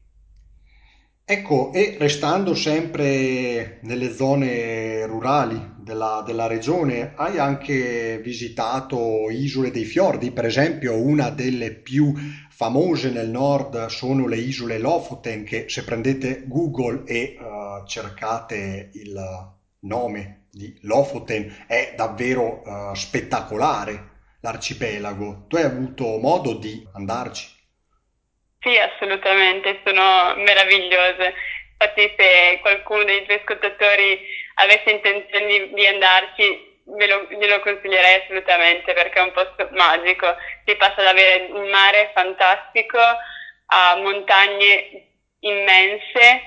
Ecco, 1.32 1.72
e 1.72 1.94
restando 1.96 2.56
sempre 2.56 3.78
nelle 3.82 4.12
zone 4.12 5.06
rurali 5.06 5.74
della, 5.76 6.24
della 6.26 6.48
regione, 6.48 7.12
hai 7.14 7.38
anche 7.38 8.18
visitato 8.20 9.30
Isole 9.30 9.70
dei 9.70 9.84
Fiordi, 9.84 10.32
per 10.32 10.44
esempio, 10.44 11.00
una 11.00 11.30
delle 11.30 11.70
più 11.70 12.12
famose 12.48 13.10
nel 13.10 13.30
nord 13.30 13.86
sono 13.86 14.26
le 14.26 14.38
isole 14.38 14.80
Lofoten, 14.80 15.44
che 15.44 15.66
se 15.68 15.84
prendete 15.84 16.42
Google 16.48 17.04
e 17.06 17.36
uh, 17.38 17.86
cercate 17.86 18.90
il 18.94 19.16
nome 19.82 20.46
di 20.50 20.76
Lofoten 20.80 21.64
è 21.68 21.94
davvero 21.96 22.60
uh, 22.64 22.92
spettacolare 22.96 24.08
l'arcipelago. 24.40 25.44
Tu 25.46 25.54
hai 25.54 25.62
avuto 25.62 26.18
modo 26.18 26.54
di 26.54 26.84
andarci? 26.92 27.59
Sì, 28.62 28.76
assolutamente, 28.76 29.80
sono 29.84 30.34
meravigliose. 30.36 31.34
Infatti, 31.78 32.14
se 32.16 32.58
qualcuno 32.60 33.04
dei 33.04 33.24
tuoi 33.24 33.38
ascoltatori 33.38 34.20
avesse 34.54 34.90
intenzione 34.90 35.46
di, 35.46 35.72
di 35.72 35.86
andarci, 35.86 36.78
ve 36.84 37.06
lo, 37.06 37.26
glielo 37.30 37.60
consiglierei 37.60 38.20
assolutamente 38.22 38.92
perché 38.92 39.18
è 39.18 39.22
un 39.22 39.32
posto 39.32 39.66
magico. 39.72 40.36
Si 40.64 40.76
passa 40.76 41.00
ad 41.00 41.06
avere 41.06 41.46
un 41.50 41.68
mare 41.70 42.10
fantastico, 42.12 42.98
a 43.72 43.96
montagne 43.96 45.06
immense 45.40 46.42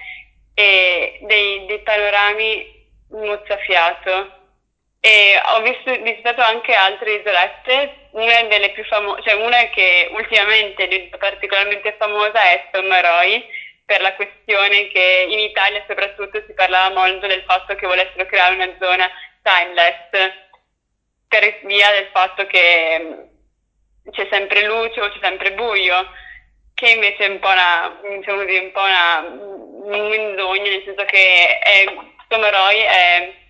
e 0.54 1.18
dei, 1.22 1.66
dei 1.66 1.80
panorami 1.82 2.72
mozzafiato. 3.10 4.43
E 5.06 5.38
ho 5.44 5.60
visto, 5.60 5.92
visitato 6.02 6.40
anche 6.40 6.74
altre 6.74 7.16
isolette, 7.16 8.08
una 8.12 8.44
delle 8.44 8.72
più 8.72 8.86
famose, 8.86 9.22
cioè 9.24 9.34
una 9.34 9.68
che 9.68 10.08
ultimamente 10.12 10.88
è 10.88 11.18
particolarmente 11.18 11.94
famosa 12.00 12.42
è 12.42 12.70
Sommaroi, 12.72 13.46
per 13.84 14.00
la 14.00 14.14
questione 14.14 14.88
che 14.88 15.26
in 15.28 15.40
Italia 15.40 15.84
soprattutto 15.86 16.42
si 16.48 16.54
parlava 16.54 16.96
molto 16.96 17.28
del 17.28 17.44
fatto 17.46 17.76
che 17.76 17.86
volessero 17.86 18.26
creare 18.26 18.56
una 18.56 18.74
zona 18.80 19.12
timeless, 19.42 20.32
per 21.28 21.60
via 21.64 21.92
del 21.92 22.08
fatto 22.14 22.46
che 22.48 23.28
c'è 24.10 24.28
sempre 24.32 24.66
luce 24.66 25.02
o 25.02 25.10
c'è 25.10 25.20
sempre 25.22 25.52
buio, 25.52 25.96
che 26.74 26.92
invece 26.92 27.26
è 27.26 27.28
un 27.28 27.40
po' 27.40 27.50
una, 27.50 28.00
diciamo 28.18 28.46
così, 28.46 28.58
un 28.58 28.72
po' 28.72 28.84
una 28.84 29.22
menzogna, 30.08 30.70
nel 30.70 30.84
senso 30.86 31.04
che 31.04 31.60
è, 31.60 31.84
Sommaroi 32.30 32.80
è 32.80 33.42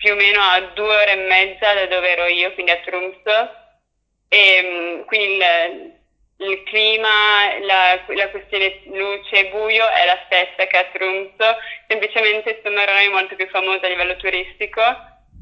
più 0.00 0.12
o 0.14 0.16
meno 0.16 0.40
a 0.40 0.60
due 0.72 0.96
ore 0.96 1.12
e 1.12 1.26
mezza 1.26 1.74
da 1.74 1.86
dove 1.86 2.08
ero 2.08 2.24
io, 2.24 2.54
quindi 2.54 2.72
a 2.72 2.78
Tromsø, 2.78 3.50
e 4.28 4.62
mm, 4.62 5.02
quindi 5.04 5.36
il, 5.36 5.92
il 6.38 6.62
clima, 6.62 7.58
la, 7.60 8.00
la, 8.06 8.30
questione 8.30 8.80
luce 8.86 9.36
e 9.36 9.50
buio 9.50 9.86
è 9.86 10.06
la 10.06 10.18
stessa 10.24 10.66
che 10.66 10.76
a 10.78 10.86
Tromsø, 10.90 11.54
semplicemente 11.86 12.60
Sommerone 12.62 13.04
è 13.04 13.08
molto 13.08 13.36
più 13.36 13.46
famosa 13.48 13.84
a 13.84 13.88
livello 13.90 14.16
turistico 14.16 14.80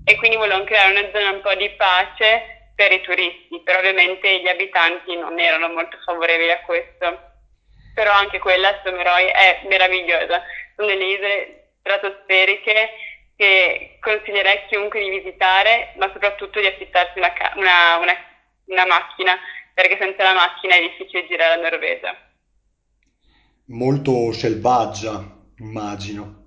e 0.04 0.16
quindi 0.16 0.36
volevano 0.36 0.64
creare 0.64 0.90
una 0.90 1.08
zona 1.12 1.30
un 1.30 1.40
po' 1.40 1.54
di 1.54 1.70
pace 1.70 2.72
per 2.74 2.90
i 2.90 3.00
turisti, 3.02 3.60
però 3.62 3.78
ovviamente 3.78 4.40
gli 4.40 4.48
abitanti 4.48 5.14
non 5.14 5.38
erano 5.38 5.68
molto 5.68 5.98
favorevoli 6.04 6.50
a 6.50 6.60
questo. 6.62 7.26
Però 7.94 8.10
anche 8.10 8.40
quella, 8.40 8.80
Sommeroi, 8.84 9.26
è 9.26 9.60
meravigliosa. 9.68 10.42
Sono 10.74 10.88
delle 10.88 11.04
isole 11.04 11.58
stratosferiche 11.80 12.90
che 13.38 13.98
consiglierei 14.00 14.56
a 14.56 14.66
chiunque 14.66 14.98
di 14.98 15.10
visitare, 15.10 15.94
ma 15.96 16.10
soprattutto 16.12 16.58
di 16.58 16.66
affittarsi 16.66 17.20
una, 17.20 17.32
una, 17.54 17.96
una, 17.98 18.14
una 18.64 18.86
macchina, 18.86 19.38
perché 19.72 19.96
senza 19.96 20.24
la 20.24 20.34
macchina 20.34 20.74
è 20.74 20.80
difficile 20.80 21.28
girare 21.28 21.56
la 21.56 21.70
Norvegia. 21.70 22.16
Molto 23.66 24.32
selvaggia, 24.32 25.22
immagino. 25.60 26.46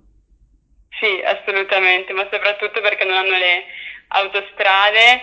Sì, 1.00 1.22
assolutamente, 1.24 2.12
ma 2.12 2.28
soprattutto 2.30 2.82
perché 2.82 3.04
non 3.04 3.16
hanno 3.16 3.38
le 3.38 3.64
autostrade 4.08 5.22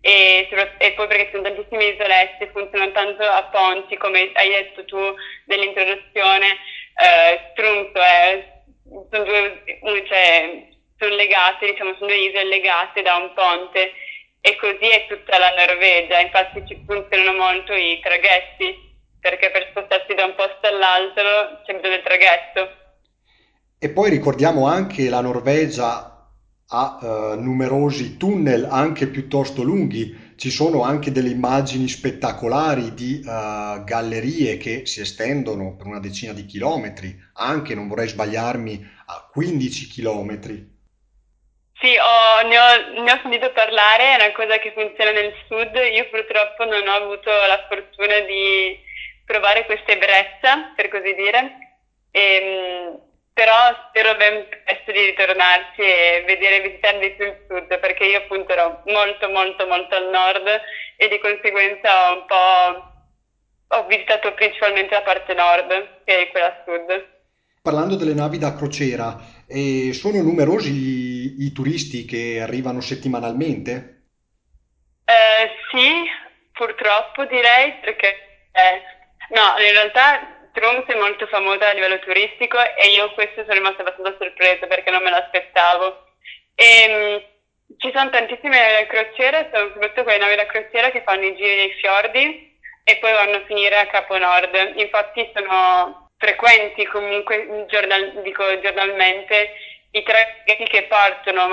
e, 0.00 0.48
e, 0.78 0.92
poi 0.92 1.06
perché 1.08 1.24
ci 1.24 1.30
sono 1.32 1.42
tantissime 1.42 1.84
isolette, 1.86 2.50
funzionano 2.52 2.92
tanto 2.92 3.24
a 3.24 3.42
ponti, 3.50 3.96
come 3.96 4.30
hai 4.34 4.50
detto 4.50 4.84
tu 4.84 4.98
nell'introduzione, 5.46 6.46
eh, 6.94 7.50
Strunzo 7.50 8.00
è, 8.00 8.62
sono 9.10 9.24
due, 9.24 10.04
cioè, 10.06 10.68
sono 10.98 11.14
legate, 11.14 11.70
diciamo, 11.70 11.94
sono 11.94 12.06
due 12.06 12.18
isole 12.18 12.44
legate 12.44 13.02
da 13.02 13.16
un 13.16 13.32
ponte 13.34 13.92
e 14.40 14.56
così 14.56 14.88
è 14.90 15.06
tutta 15.08 15.38
la 15.38 15.54
Norvegia, 15.54 16.20
infatti 16.20 16.64
ci 16.66 16.82
funzionano 16.86 17.36
molto 17.36 17.72
i 17.72 17.98
traghetti, 18.02 18.74
perché 19.20 19.50
per 19.50 19.68
spostarsi 19.70 20.14
da 20.14 20.24
un 20.24 20.34
posto 20.34 20.66
all'altro 20.66 21.62
c'è 21.64 21.74
bisogno 21.74 21.94
del 21.94 22.02
traghetto. 22.02 22.62
E 23.78 23.90
poi 23.90 24.10
ricordiamo 24.10 24.66
anche 24.66 25.08
la 25.08 25.20
Norvegia 25.20 26.18
ha 26.70 26.98
eh, 27.00 27.36
numerosi 27.36 28.16
tunnel 28.18 28.66
anche 28.70 29.06
piuttosto 29.06 29.62
lunghi, 29.62 30.34
ci 30.36 30.50
sono 30.50 30.82
anche 30.82 31.10
delle 31.10 31.30
immagini 31.30 31.88
spettacolari 31.88 32.92
di 32.92 33.20
eh, 33.20 33.82
gallerie 33.84 34.56
che 34.58 34.84
si 34.84 35.00
estendono 35.00 35.76
per 35.76 35.86
una 35.86 36.00
decina 36.00 36.32
di 36.32 36.44
chilometri, 36.44 37.16
anche 37.34 37.74
non 37.74 37.88
vorrei 37.88 38.08
sbagliarmi 38.08 38.86
a 39.06 39.28
15 39.32 39.86
chilometri. 39.86 40.76
Sì, 41.80 41.96
ho, 41.96 42.46
ne, 42.46 42.58
ho, 42.58 43.02
ne 43.02 43.12
ho 43.12 43.18
sentito 43.22 43.52
parlare, 43.52 44.12
è 44.12 44.24
una 44.24 44.32
cosa 44.32 44.58
che 44.58 44.72
funziona 44.72 45.12
nel 45.12 45.32
sud. 45.46 45.74
Io 45.74 46.08
purtroppo 46.10 46.64
non 46.64 46.86
ho 46.88 46.92
avuto 46.92 47.30
la 47.30 47.66
fortuna 47.68 48.18
di 48.20 48.76
provare 49.24 49.64
questa 49.64 49.92
ebbrezza, 49.92 50.72
per 50.74 50.88
così 50.88 51.14
dire. 51.14 51.76
Ehm, 52.10 52.98
però 53.32 53.54
spero 53.88 54.16
ben 54.16 54.48
presto 54.64 54.90
di 54.90 55.04
ritornarci 55.04 55.80
e 55.80 56.24
vedere 56.26 56.56
e 56.56 56.68
visitare 56.68 56.98
di 56.98 57.10
più 57.10 57.26
il 57.26 57.44
sud, 57.46 57.78
perché 57.78 58.04
io 58.06 58.18
appunto 58.18 58.52
ero 58.52 58.82
molto 58.86 59.28
molto 59.28 59.66
molto 59.68 59.94
al 59.94 60.08
nord 60.08 60.60
e 60.96 61.08
di 61.08 61.20
conseguenza 61.20 62.10
ho 62.10 62.14
un 62.14 62.26
po' 62.26 62.96
ho 63.70 63.86
visitato 63.86 64.32
principalmente 64.32 64.94
la 64.94 65.02
parte 65.02 65.34
nord, 65.34 66.02
che 66.04 66.22
è 66.22 66.30
quella 66.30 66.64
sud. 66.64 67.06
Parlando 67.62 67.96
delle 67.96 68.14
navi 68.14 68.38
da 68.38 68.54
crociera, 68.54 69.16
eh, 69.46 69.92
sono 69.92 70.22
numerosi 70.22 71.17
i, 71.44 71.52
turisti 71.52 72.04
che 72.04 72.40
arrivano 72.40 72.80
settimanalmente? 72.80 74.02
Eh, 75.04 75.50
sì, 75.70 76.04
purtroppo 76.52 77.24
direi 77.26 77.74
perché 77.80 78.08
eh, 78.52 78.82
no, 79.30 79.54
in 79.64 79.72
realtà 79.72 80.48
Troms 80.52 80.84
è 80.86 80.94
molto 80.94 81.26
famosa 81.26 81.68
a 81.68 81.72
livello 81.72 81.98
turistico 82.00 82.58
e 82.58 82.88
io 82.90 83.12
questo 83.12 83.42
sono 83.42 83.54
rimasta 83.54 83.82
abbastanza 83.82 84.16
sorpresa 84.18 84.66
perché 84.66 84.90
non 84.90 85.02
me 85.02 85.10
l'aspettavo. 85.10 86.04
E, 86.54 87.20
mh, 87.68 87.76
ci 87.76 87.92
sono 87.94 88.10
tantissime 88.10 88.86
sono 89.52 89.70
soprattutto 89.72 90.02
quelle 90.02 90.18
navi 90.18 90.36
da 90.36 90.46
crociera 90.46 90.90
che 90.90 91.02
fanno 91.04 91.24
i 91.26 91.36
giri 91.36 91.56
dei 91.56 91.72
fiordi 91.74 92.56
e 92.82 92.96
poi 92.96 93.12
vanno 93.12 93.36
a 93.36 93.44
finire 93.46 93.78
a 93.78 93.86
Capo 93.86 94.18
Nord. 94.18 94.54
Infatti 94.76 95.30
sono 95.34 96.10
frequenti 96.16 96.84
comunque 96.86 97.66
giornal- 97.68 98.22
dico, 98.22 98.58
giornalmente 98.60 99.50
i 99.92 100.02
traghetti 100.02 100.64
che 100.64 100.82
partono 100.84 101.48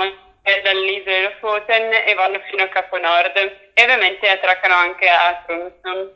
dall'isola 0.62 1.16
di 1.16 1.22
Lofoten 1.22 1.92
e 2.06 2.14
vanno 2.14 2.40
fino 2.48 2.62
a 2.62 2.68
Capo 2.68 2.98
Nord. 2.98 3.36
E 3.74 3.82
ovviamente 3.82 4.28
attraccano 4.28 4.74
anche 4.74 5.08
a 5.08 5.44
Tromsø. 5.46 6.12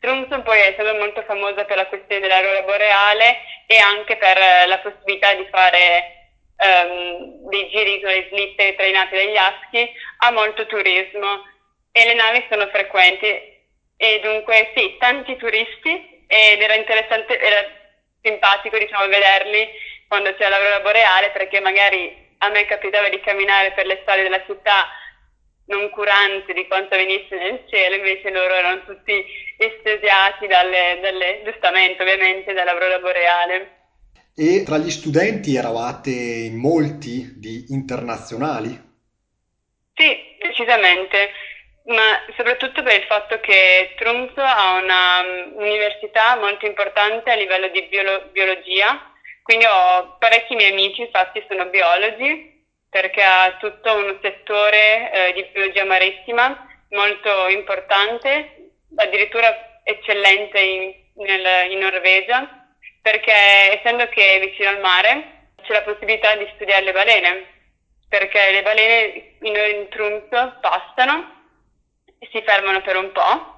Tromsø 0.00 0.42
poi 0.42 0.60
è 0.60 0.72
stata 0.74 0.94
molto 0.94 1.22
famosa 1.22 1.64
per 1.64 1.76
la 1.76 1.86
questione 1.86 2.20
dell'aurora 2.20 2.62
boreale 2.62 3.38
e 3.66 3.78
anche 3.78 4.16
per 4.16 4.38
la 4.66 4.78
possibilità 4.78 5.34
di 5.34 5.46
fare 5.50 6.18
um, 6.58 7.48
dei 7.48 7.68
giri 7.70 8.00
con 8.00 8.10
le 8.10 8.28
slitte 8.30 8.76
trainate 8.76 9.16
dagli 9.16 9.36
aschi, 9.36 9.90
ha 10.18 10.30
molto 10.30 10.66
turismo 10.66 11.42
e 11.90 12.04
le 12.04 12.14
navi 12.14 12.46
sono 12.48 12.68
frequenti. 12.68 13.56
E 13.96 14.20
dunque 14.22 14.70
sì, 14.76 14.96
tanti 14.98 15.36
turisti 15.36 16.24
ed 16.28 16.60
era 16.60 16.74
interessante, 16.74 17.36
era 17.40 17.66
simpatico 18.22 18.78
diciamo 18.78 19.06
vederli 19.08 19.68
quando 20.08 20.34
c'è 20.34 20.48
l'aurora 20.48 20.80
boreale 20.80 21.30
perché 21.30 21.60
magari 21.60 22.26
a 22.38 22.48
me 22.48 22.64
capitava 22.64 23.08
di 23.08 23.20
camminare 23.20 23.72
per 23.72 23.86
le 23.86 23.98
strade 24.02 24.22
della 24.22 24.44
città 24.46 24.88
non 25.66 25.90
curanti 25.90 26.52
di 26.54 26.66
quanto 26.66 26.96
venisse 26.96 27.36
nel 27.36 27.64
cielo, 27.68 27.96
invece 27.96 28.30
loro 28.30 28.54
erano 28.54 28.84
tutti 28.84 29.24
estasiati 29.56 30.46
dalle, 30.46 30.98
dalle, 31.00 31.42
giustamente 31.44 32.02
ovviamente 32.02 32.52
dall'aurora 32.52 32.98
boreale. 32.98 33.76
E 34.34 34.62
tra 34.64 34.78
gli 34.78 34.90
studenti 34.90 35.56
eravate 35.56 36.10
in 36.10 36.58
molti 36.58 37.34
di 37.36 37.66
internazionali? 37.68 38.70
Sì, 39.94 40.16
decisamente, 40.38 41.30
ma 41.86 42.24
soprattutto 42.36 42.82
per 42.82 42.94
il 42.94 43.06
fatto 43.06 43.40
che 43.40 43.94
Tromsø 43.98 44.40
ha 44.40 44.74
una 44.74 45.20
um, 45.20 45.54
università 45.56 46.36
molto 46.36 46.66
importante 46.66 47.30
a 47.30 47.34
livello 47.34 47.68
di 47.68 47.82
biolo- 47.90 48.28
biologia, 48.30 49.12
quindi 49.48 49.64
ho 49.64 50.16
parecchi 50.18 50.54
miei 50.54 50.72
amici, 50.72 51.00
infatti 51.00 51.42
sono 51.48 51.64
biologi, 51.70 52.66
perché 52.90 53.22
ha 53.22 53.56
tutto 53.58 53.94
un 53.94 54.18
settore 54.20 55.10
eh, 55.10 55.32
di 55.32 55.42
biologia 55.54 55.86
marittima 55.86 56.68
molto 56.90 57.48
importante, 57.48 58.72
addirittura 58.94 59.80
eccellente 59.84 60.60
in, 60.60 60.94
nel- 61.14 61.70
in 61.70 61.78
Norvegia, 61.78 62.68
perché 63.00 63.32
essendo 63.32 64.06
che 64.10 64.34
è 64.34 64.40
vicino 64.40 64.68
al 64.68 64.80
mare 64.80 65.52
c'è 65.62 65.72
la 65.72 65.82
possibilità 65.82 66.36
di 66.36 66.46
studiare 66.56 66.84
le 66.84 66.92
balene, 66.92 67.46
perché 68.06 68.50
le 68.50 68.62
balene 68.62 69.36
in, 69.40 69.54
in 69.54 69.88
Tromsø 69.88 70.58
passano 70.60 71.46
si 72.30 72.42
fermano 72.42 72.82
per 72.82 72.96
un 72.96 73.12
po' 73.12 73.57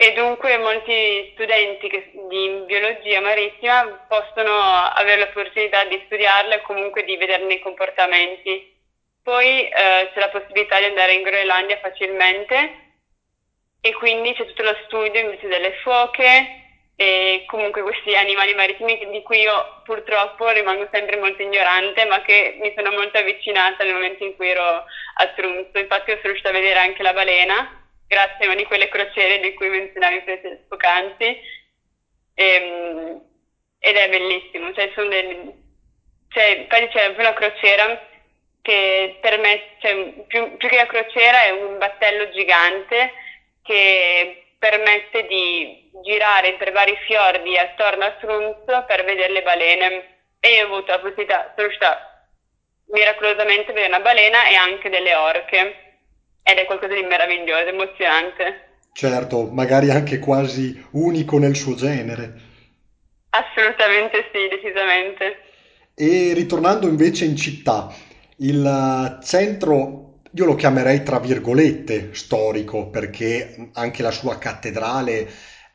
e 0.00 0.12
dunque 0.12 0.56
molti 0.58 1.30
studenti 1.32 1.88
che, 1.88 2.12
di 2.28 2.62
biologia 2.66 3.20
marittima 3.20 4.06
possono 4.06 4.52
avere 4.94 5.22
l'opportunità 5.22 5.82
di 5.86 6.00
studiarla 6.06 6.54
e 6.54 6.62
comunque 6.62 7.02
di 7.02 7.16
vederne 7.16 7.54
i 7.54 7.58
comportamenti. 7.58 8.76
Poi 9.20 9.64
eh, 9.64 10.10
c'è 10.14 10.20
la 10.20 10.28
possibilità 10.28 10.78
di 10.78 10.84
andare 10.84 11.14
in 11.14 11.22
Groenlandia 11.22 11.78
facilmente 11.78 12.92
e 13.80 13.92
quindi 13.94 14.34
c'è 14.34 14.46
tutto 14.46 14.62
lo 14.62 14.76
studio 14.86 15.18
invece 15.18 15.48
delle 15.48 15.72
foche 15.82 16.46
e 16.94 17.42
comunque 17.46 17.82
questi 17.82 18.14
animali 18.16 18.54
marittimi 18.54 19.04
di 19.10 19.22
cui 19.22 19.40
io 19.40 19.82
purtroppo 19.82 20.48
rimango 20.50 20.86
sempre 20.92 21.16
molto 21.16 21.42
ignorante 21.42 22.04
ma 22.04 22.22
che 22.22 22.56
mi 22.60 22.72
sono 22.76 22.92
molto 22.92 23.18
avvicinata 23.18 23.82
nel 23.82 23.94
momento 23.94 24.22
in 24.22 24.36
cui 24.36 24.48
ero 24.48 24.62
a 24.62 25.26
Tromsø. 25.34 25.76
Infatti 25.76 26.12
sono 26.12 26.22
riuscita 26.22 26.50
a 26.50 26.52
vedere 26.52 26.78
anche 26.78 27.02
la 27.02 27.12
balena 27.12 27.86
grazie 28.08 28.44
a 28.44 28.48
una 28.48 28.56
di 28.56 28.64
quelle 28.64 28.88
crociere 28.88 29.38
di 29.38 29.54
cui 29.54 29.68
menzionavi 29.68 30.24
poc'anzi. 30.66 31.40
Ehm, 32.34 33.22
ed 33.78 33.96
è 33.96 34.08
bellissimo, 34.08 34.72
cioè, 34.72 34.90
sono 34.94 35.08
dei, 35.08 35.52
cioè, 36.28 36.44
infatti 36.60 36.88
c'è 36.88 37.06
una 37.16 37.32
crociera 37.34 38.06
che 38.62 39.18
permette, 39.20 39.76
cioè, 39.78 40.24
più, 40.26 40.56
più 40.56 40.68
che 40.68 40.76
la 40.76 40.86
crociera 40.86 41.44
è 41.44 41.50
un 41.50 41.78
battello 41.78 42.30
gigante 42.30 43.12
che 43.62 44.54
permette 44.58 45.26
di 45.26 45.90
girare 46.02 46.54
per 46.54 46.72
vari 46.72 46.96
fiordi 47.06 47.56
attorno 47.56 48.04
a 48.04 48.12
Trunzo 48.12 48.84
per 48.86 49.04
vedere 49.04 49.32
le 49.32 49.42
balene. 49.42 50.16
E 50.40 50.54
io 50.54 50.62
ho 50.64 50.66
avuto 50.66 50.92
la 50.92 50.98
possibilità, 50.98 51.52
sono 51.54 51.66
riuscita 51.66 52.26
miracolosamente 52.90 53.70
a 53.70 53.74
vedere 53.74 53.94
una 53.94 54.00
balena 54.00 54.48
e 54.48 54.54
anche 54.54 54.88
delle 54.88 55.14
orche 55.14 55.87
ed 56.48 56.56
è 56.56 56.64
qualcosa 56.64 56.94
di 56.94 57.02
meraviglioso, 57.02 57.66
emozionante. 57.66 58.68
Certo, 58.92 59.50
magari 59.52 59.90
anche 59.90 60.18
quasi 60.18 60.82
unico 60.92 61.38
nel 61.38 61.54
suo 61.54 61.74
genere. 61.74 62.32
Assolutamente 63.28 64.30
sì, 64.32 64.48
decisamente. 64.48 65.42
E 65.94 66.32
ritornando 66.32 66.88
invece 66.88 67.26
in 67.26 67.36
città, 67.36 67.92
il 68.38 68.64
eh, 68.64 69.22
centro, 69.22 70.20
io 70.32 70.44
lo 70.46 70.54
chiamerei 70.54 71.02
tra 71.02 71.18
virgolette 71.18 72.14
storico, 72.14 72.88
perché 72.88 73.70
anche 73.74 74.02
la 74.02 74.10
sua 74.10 74.38
cattedrale 74.38 75.28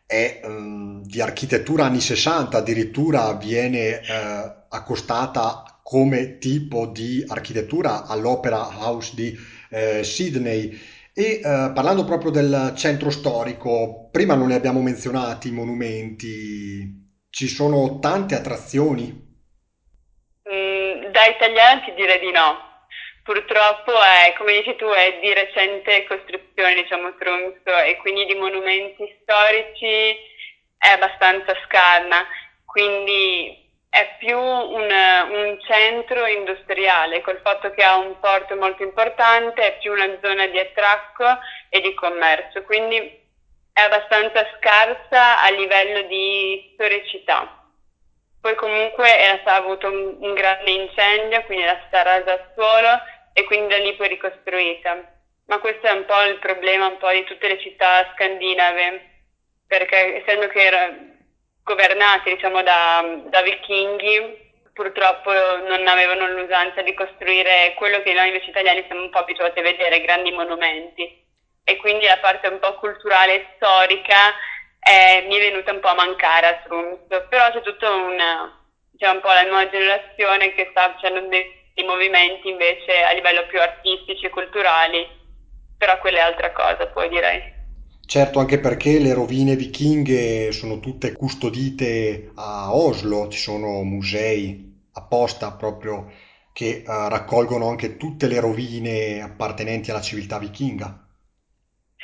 è 0.07 0.41
ehm, 0.43 1.03
di 1.03 1.21
architettura 1.21 1.86
anni 1.86 1.99
60, 1.99 2.57
addirittura 2.57 3.31
viene 3.33 4.01
eh, 4.01 4.53
accostata 4.69 5.81
come 5.83 6.39
tipo 6.39 6.88
di 6.88 7.23
architettura 7.27 8.07
all'Opera 8.07 8.69
House 8.79 9.12
di 9.13 9.38
eh, 9.73 10.03
Sydney. 10.03 10.79
E 11.15 11.41
eh, 11.43 11.71
parlando 11.73 12.05
proprio 12.05 12.31
del 12.31 12.73
centro 12.75 13.09
storico, 13.09 14.09
prima 14.12 14.36
non 14.36 14.47
ne 14.47 14.55
abbiamo 14.55 14.81
menzionati 14.81 15.49
i 15.49 15.51
monumenti, 15.51 17.01
ci 17.29 17.47
sono 17.47 17.99
tante 17.99 18.36
attrazioni. 18.36 19.12
Mm, 20.49 21.12
da 21.12 21.25
italiana 21.25 21.81
ti 21.81 21.93
direi 21.95 22.19
di 22.19 22.31
no. 22.31 22.71
Purtroppo 23.23 23.93
è, 23.93 24.33
come 24.38 24.53
dici 24.53 24.75
tu, 24.75 24.86
è 24.88 25.19
di 25.21 25.33
recente 25.33 26.03
costruzione, 26.05 26.75
diciamo, 26.75 27.15
Tromsø 27.15 27.86
e 27.88 27.95
quindi 27.97 28.25
di 28.25 28.36
monumenti 28.36 29.05
storici 29.21 30.13
è 30.77 30.89
abbastanza 30.89 31.53
scarna, 31.65 32.25
quindi 32.65 33.62
è 33.93 34.15
più 34.17 34.39
un, 34.39 34.89
un 34.89 35.60
centro 35.62 36.25
industriale, 36.25 37.21
col 37.21 37.39
fatto 37.43 37.69
che 37.69 37.84
ha 37.84 37.95
un 37.95 38.19
porto 38.19 38.56
molto 38.56 38.82
importante, 38.82 39.62
è 39.62 39.77
più 39.77 39.91
una 39.91 40.17
zona 40.19 40.47
di 40.47 40.58
attracco 40.58 41.38
e 41.69 41.79
di 41.79 41.93
commercio, 41.93 42.63
quindi 42.63 42.97
è 43.71 43.82
abbastanza 43.82 44.49
scarsa 44.58 45.43
a 45.43 45.49
livello 45.51 46.08
di 46.08 46.71
storicità. 46.73 47.67
Poi 48.41 48.56
comunque 48.56 49.08
ha 49.43 49.56
avuto 49.56 49.88
un, 49.89 50.17
un 50.21 50.34
grande 50.34 50.71
incendio, 50.71 51.43
quindi 51.43 51.63
era 51.63 51.79
stata 51.86 52.17
rasa 52.17 52.32
al 52.32 52.51
suolo 52.56 52.99
e 53.32 53.43
quindi 53.43 53.75
da 53.75 53.77
lì 53.77 53.93
poi 53.93 54.08
ricostruita. 54.08 55.08
Ma 55.45 55.60
questo 55.60 55.86
è 55.86 55.91
un 55.91 56.06
po' 56.06 56.23
il 56.23 56.39
problema 56.39 56.88
un 56.88 56.97
po' 56.97 57.12
di 57.12 57.23
tutte 57.25 57.47
le 57.47 57.60
città 57.60 58.12
scandinave, 58.15 59.21
perché 59.67 60.23
essendo 60.23 60.47
che 60.47 60.63
era, 60.63 60.89
governate 61.63 62.34
diciamo 62.34 62.62
da, 62.62 63.04
da 63.30 63.41
vichinghi, 63.41 64.52
purtroppo 64.73 65.32
non 65.32 65.88
avevano 65.88 66.28
l'usanza 66.28 66.82
di 66.82 66.93
costruire 66.93 67.73
quello 67.76 68.02
che 68.02 68.13
noi 68.13 68.28
invece 68.28 68.49
italiani 68.49 68.84
siamo 68.86 69.02
un 69.02 69.10
po' 69.10 69.19
abituati 69.19 69.60
a 69.60 69.63
vedere, 69.63 70.02
grandi 70.02 70.32
monumenti. 70.32 71.21
E 71.63 71.78
quindi 71.78 72.06
la 72.06 72.17
parte 72.17 72.47
un 72.47 72.60
po' 72.60 72.73
culturale 72.76 73.36
e 73.36 73.45
storica 73.56 74.34
eh, 74.80 75.23
mi 75.28 75.38
è 75.38 75.39
venuta 75.39 75.71
un 75.71 75.80
po' 75.80 75.88
a 75.88 75.95
mancare 75.95 76.47
a 76.47 76.62
Trump, 76.63 77.28
però 77.30 77.49
c'è 77.52 77.62
tutta 77.62 77.89
una, 77.89 78.52
c'è 78.97 79.08
un 79.08 79.21
po' 79.21 79.30
la 79.30 79.43
nuova 79.43 79.69
generazione 79.69 80.54
che 80.54 80.67
sta 80.71 80.91
facendo 80.91 81.21
dei 81.28 81.62
i 81.76 81.84
movimenti 81.84 82.49
invece 82.49 83.02
a 83.04 83.12
livello 83.13 83.45
più 83.47 83.60
artistici 83.60 84.26
e 84.26 84.30
culturali, 84.30 85.08
però 85.78 85.97
quella 85.97 86.19
è 86.19 86.21
altra 86.21 86.52
cosa 86.52 86.86
poi 86.88 87.10
direi. 87.10 87.62
Certo, 88.05 88.39
anche 88.39 88.59
perché 88.59 88.99
le 88.99 89.13
rovine 89.13 89.55
vichinghe 89.57 90.51
sono 90.53 90.79
tutte 90.79 91.11
custodite 91.11 92.31
a 92.35 92.73
Oslo, 92.73 93.27
ci 93.27 93.39
sono 93.39 93.83
musei 93.83 94.71
apposta 94.93 95.51
proprio 95.53 96.09
che 96.53 96.67
eh, 96.67 96.83
raccolgono 96.85 97.67
anche 97.67 97.97
tutte 97.97 98.27
le 98.27 98.39
rovine 98.39 99.21
appartenenti 99.21 99.89
alla 99.89 100.01
civiltà 100.01 100.37
vichinga. 100.37 100.97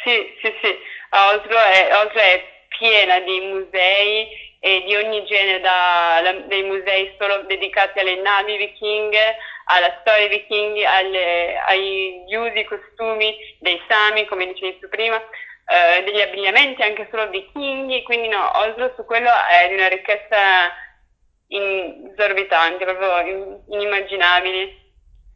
Sì, 0.03 0.15
sì, 0.41 0.51
sì, 0.62 0.75
Oslo 1.12 1.57
è, 1.57 1.89
Oslo 1.93 2.19
è 2.19 2.43
piena 2.77 3.19
di 3.19 3.39
musei 3.41 4.27
e 4.62 4.83
di 4.85 4.95
ogni 4.95 5.25
genere, 5.25 6.45
dei 6.47 6.63
musei 6.63 7.13
solo 7.19 7.43
dedicati 7.43 7.99
alle 7.99 8.15
navi 8.21 8.57
vichinghe, 8.57 9.35
alla 9.65 9.97
storia 10.01 10.27
vichinghi, 10.27 10.85
agli 10.85 12.35
usi, 12.35 12.63
costumi 12.63 13.35
dei 13.59 13.79
Sami, 13.88 14.25
come 14.25 14.47
dicevi 14.47 14.79
tu 14.79 14.89
prima, 14.89 15.21
eh, 15.69 16.03
degli 16.03 16.19
abbigliamenti 16.19 16.82
anche 16.82 17.08
solo 17.12 17.29
vichinghi, 17.29 18.01
quindi 18.01 18.27
no, 18.27 18.41
Oslo 18.58 18.91
su 18.95 19.05
quello 19.05 19.29
è 19.29 19.67
di 19.69 19.75
una 19.75 19.88
ricchezza 19.88 20.73
in, 21.49 22.10
esorbitante, 22.12 22.86
proprio 22.86 23.63
inimmaginabili, 23.69 24.91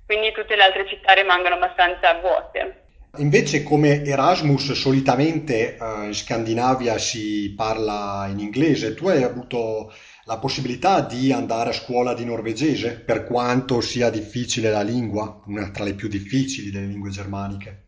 quindi 0.07 0.31
tutte 0.31 0.55
le 0.55 0.63
altre 0.63 0.87
città 0.87 1.13
rimangono 1.13 1.55
abbastanza 1.55 2.19
vuote. 2.19 2.81
Invece, 3.17 3.61
come 3.61 4.03
Erasmus, 4.03 4.71
solitamente 4.71 5.77
eh, 5.77 6.05
in 6.05 6.15
Scandinavia 6.15 6.97
si 6.97 7.53
parla 7.55 8.25
in 8.27 8.39
inglese. 8.39 8.95
Tu 8.95 9.07
hai 9.07 9.21
avuto 9.21 9.93
la 10.25 10.39
possibilità 10.39 11.01
di 11.01 11.31
andare 11.31 11.69
a 11.69 11.73
scuola 11.73 12.15
di 12.15 12.25
norvegese, 12.25 12.99
per 12.99 13.23
quanto 13.25 13.81
sia 13.81 14.09
difficile 14.09 14.71
la 14.71 14.81
lingua, 14.81 15.43
una 15.45 15.69
tra 15.69 15.83
le 15.83 15.93
più 15.93 16.07
difficili 16.07 16.71
delle 16.71 16.87
lingue 16.87 17.11
germaniche. 17.11 17.81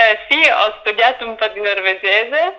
Eh, 0.00 0.18
sì, 0.30 0.48
ho 0.48 0.78
studiato 0.80 1.26
un 1.26 1.36
po' 1.36 1.46
di 1.48 1.60
norvegese, 1.60 2.58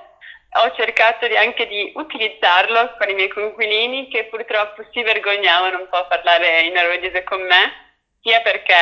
ho 0.62 0.72
cercato 0.76 1.26
di, 1.26 1.36
anche 1.36 1.66
di 1.66 1.92
utilizzarlo 1.96 2.94
con 3.00 3.10
i 3.10 3.16
miei 3.16 3.30
coinquilini 3.30 4.10
che 4.10 4.26
purtroppo 4.26 4.86
si 4.92 5.02
vergognavano 5.02 5.80
un 5.80 5.90
po' 5.90 5.98
a 5.98 6.06
parlare 6.06 6.62
in 6.62 6.74
norvegese 6.74 7.24
con 7.24 7.42
me, 7.42 7.96
sia 8.22 8.42
perché 8.42 8.76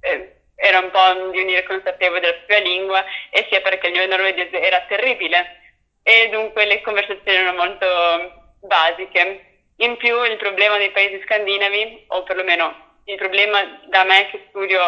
eh, 0.00 0.36
era 0.54 0.78
un 0.78 0.90
po' 0.90 1.28
di 1.30 1.42
un 1.42 1.48
irconsapevole 1.50 2.20
della 2.20 2.32
propria 2.32 2.60
lingua 2.60 3.04
e 3.28 3.46
sia 3.50 3.60
perché 3.60 3.88
il 3.88 3.92
mio 3.92 4.06
norvegese 4.06 4.62
era 4.62 4.80
terribile 4.88 5.60
e 6.02 6.30
dunque 6.30 6.64
le 6.64 6.80
conversazioni 6.80 7.36
erano 7.36 7.58
molto 7.58 8.54
basiche. 8.62 9.60
In 9.76 9.98
più 9.98 10.24
il 10.24 10.38
problema 10.38 10.78
dei 10.78 10.90
paesi 10.90 11.20
scandinavi, 11.22 12.06
o 12.08 12.22
perlomeno 12.22 12.92
il 13.04 13.16
problema 13.16 13.62
da 13.88 14.04
me 14.04 14.30
che 14.30 14.46
studio 14.48 14.80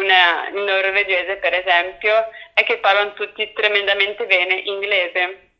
una, 0.00 0.48
norvegese 0.50 1.36
per 1.36 1.54
esempio, 1.54 2.30
è 2.54 2.64
che 2.64 2.78
parlano 2.78 3.12
tutti 3.12 3.52
tremendamente 3.52 4.26
bene 4.26 4.54
inglese, 4.54 5.50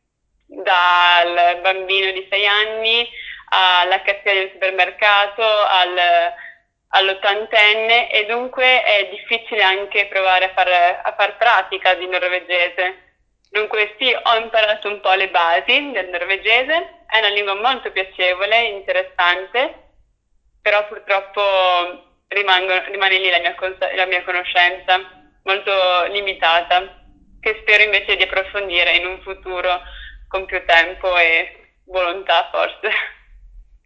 dal 0.47 1.61
bambino 1.63 2.11
di 2.11 2.27
6 2.29 2.47
anni 2.47 3.09
alla 3.51 4.03
cassiera 4.03 4.41
del 4.41 4.51
supermercato, 4.53 5.43
al 5.43 5.99
all'ottantenne 6.91 8.11
e 8.11 8.27
dunque 8.27 8.83
è 8.83 9.09
difficile 9.11 9.63
anche 9.63 10.07
provare 10.07 10.47
a 10.47 10.53
far, 10.55 10.69
a 11.03 11.15
far 11.17 11.37
pratica 11.37 11.95
di 11.95 12.07
norvegese. 12.07 13.09
Dunque 13.51 13.95
sì, 13.99 14.13
ho 14.13 14.37
imparato 14.37 14.89
un 14.89 15.01
po' 15.01 15.13
le 15.15 15.29
basi 15.29 15.91
del 15.93 16.09
norvegese, 16.09 17.05
è 17.07 17.19
una 17.19 17.29
lingua 17.29 17.55
molto 17.55 17.91
piacevole, 17.91 18.63
interessante, 18.63 19.75
però 20.63 20.87
purtroppo 20.87 22.10
rimango, 22.31 22.73
rimane 22.91 23.19
lì 23.19 23.29
la 23.29 23.41
mia, 23.41 23.55
la 23.97 24.07
mia 24.07 24.23
conoscenza, 24.25 24.99
molto 25.43 25.73
limitata, 26.11 26.83
che 27.41 27.59
spero 27.61 27.83
invece 27.83 28.17
di 28.17 28.23
approfondire 28.23 28.97
in 28.97 29.07
un 29.07 29.21
futuro 29.23 29.81
con 30.29 30.45
più 30.47 30.63
tempo 30.65 31.17
e 31.19 31.75
volontà 31.85 32.49
forse. 32.51 32.89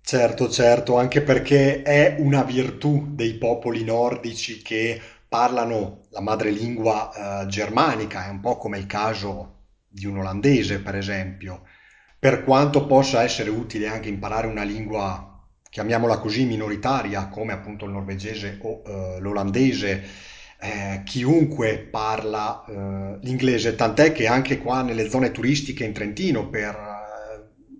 Certo, 0.02 0.50
certo, 0.50 0.98
anche 0.98 1.22
perché 1.22 1.82
è 1.82 2.16
una 2.18 2.42
virtù 2.42 3.14
dei 3.14 3.34
popoli 3.38 3.84
nordici 3.84 4.60
che 4.60 5.00
parlano 5.26 6.02
la 6.10 6.20
madrelingua 6.20 7.42
eh, 7.42 7.46
germanica, 7.46 8.26
è 8.26 8.28
un 8.28 8.40
po' 8.40 8.58
come 8.58 8.78
il 8.78 8.86
caso 8.86 9.62
di 9.88 10.04
un 10.06 10.18
olandese, 10.18 10.80
per 10.82 10.96
esempio. 10.96 11.62
Per 12.18 12.44
quanto 12.44 12.86
possa 12.86 13.22
essere 13.22 13.48
utile 13.50 13.88
anche 13.88 14.08
imparare 14.08 14.46
una 14.46 14.62
lingua, 14.62 15.23
chiamiamola 15.74 16.18
così, 16.18 16.44
minoritaria, 16.44 17.26
come 17.26 17.52
appunto 17.52 17.84
il 17.84 17.90
norvegese 17.90 18.58
o 18.62 18.82
eh, 18.86 19.18
l'olandese, 19.18 20.04
eh, 20.60 21.02
chiunque 21.04 21.78
parla 21.78 22.64
eh, 22.64 23.18
l'inglese, 23.22 23.74
tant'è 23.74 24.12
che 24.12 24.28
anche 24.28 24.58
qua 24.58 24.82
nelle 24.82 25.10
zone 25.10 25.32
turistiche 25.32 25.82
in 25.82 25.92
Trentino 25.92 26.48
per 26.48 26.78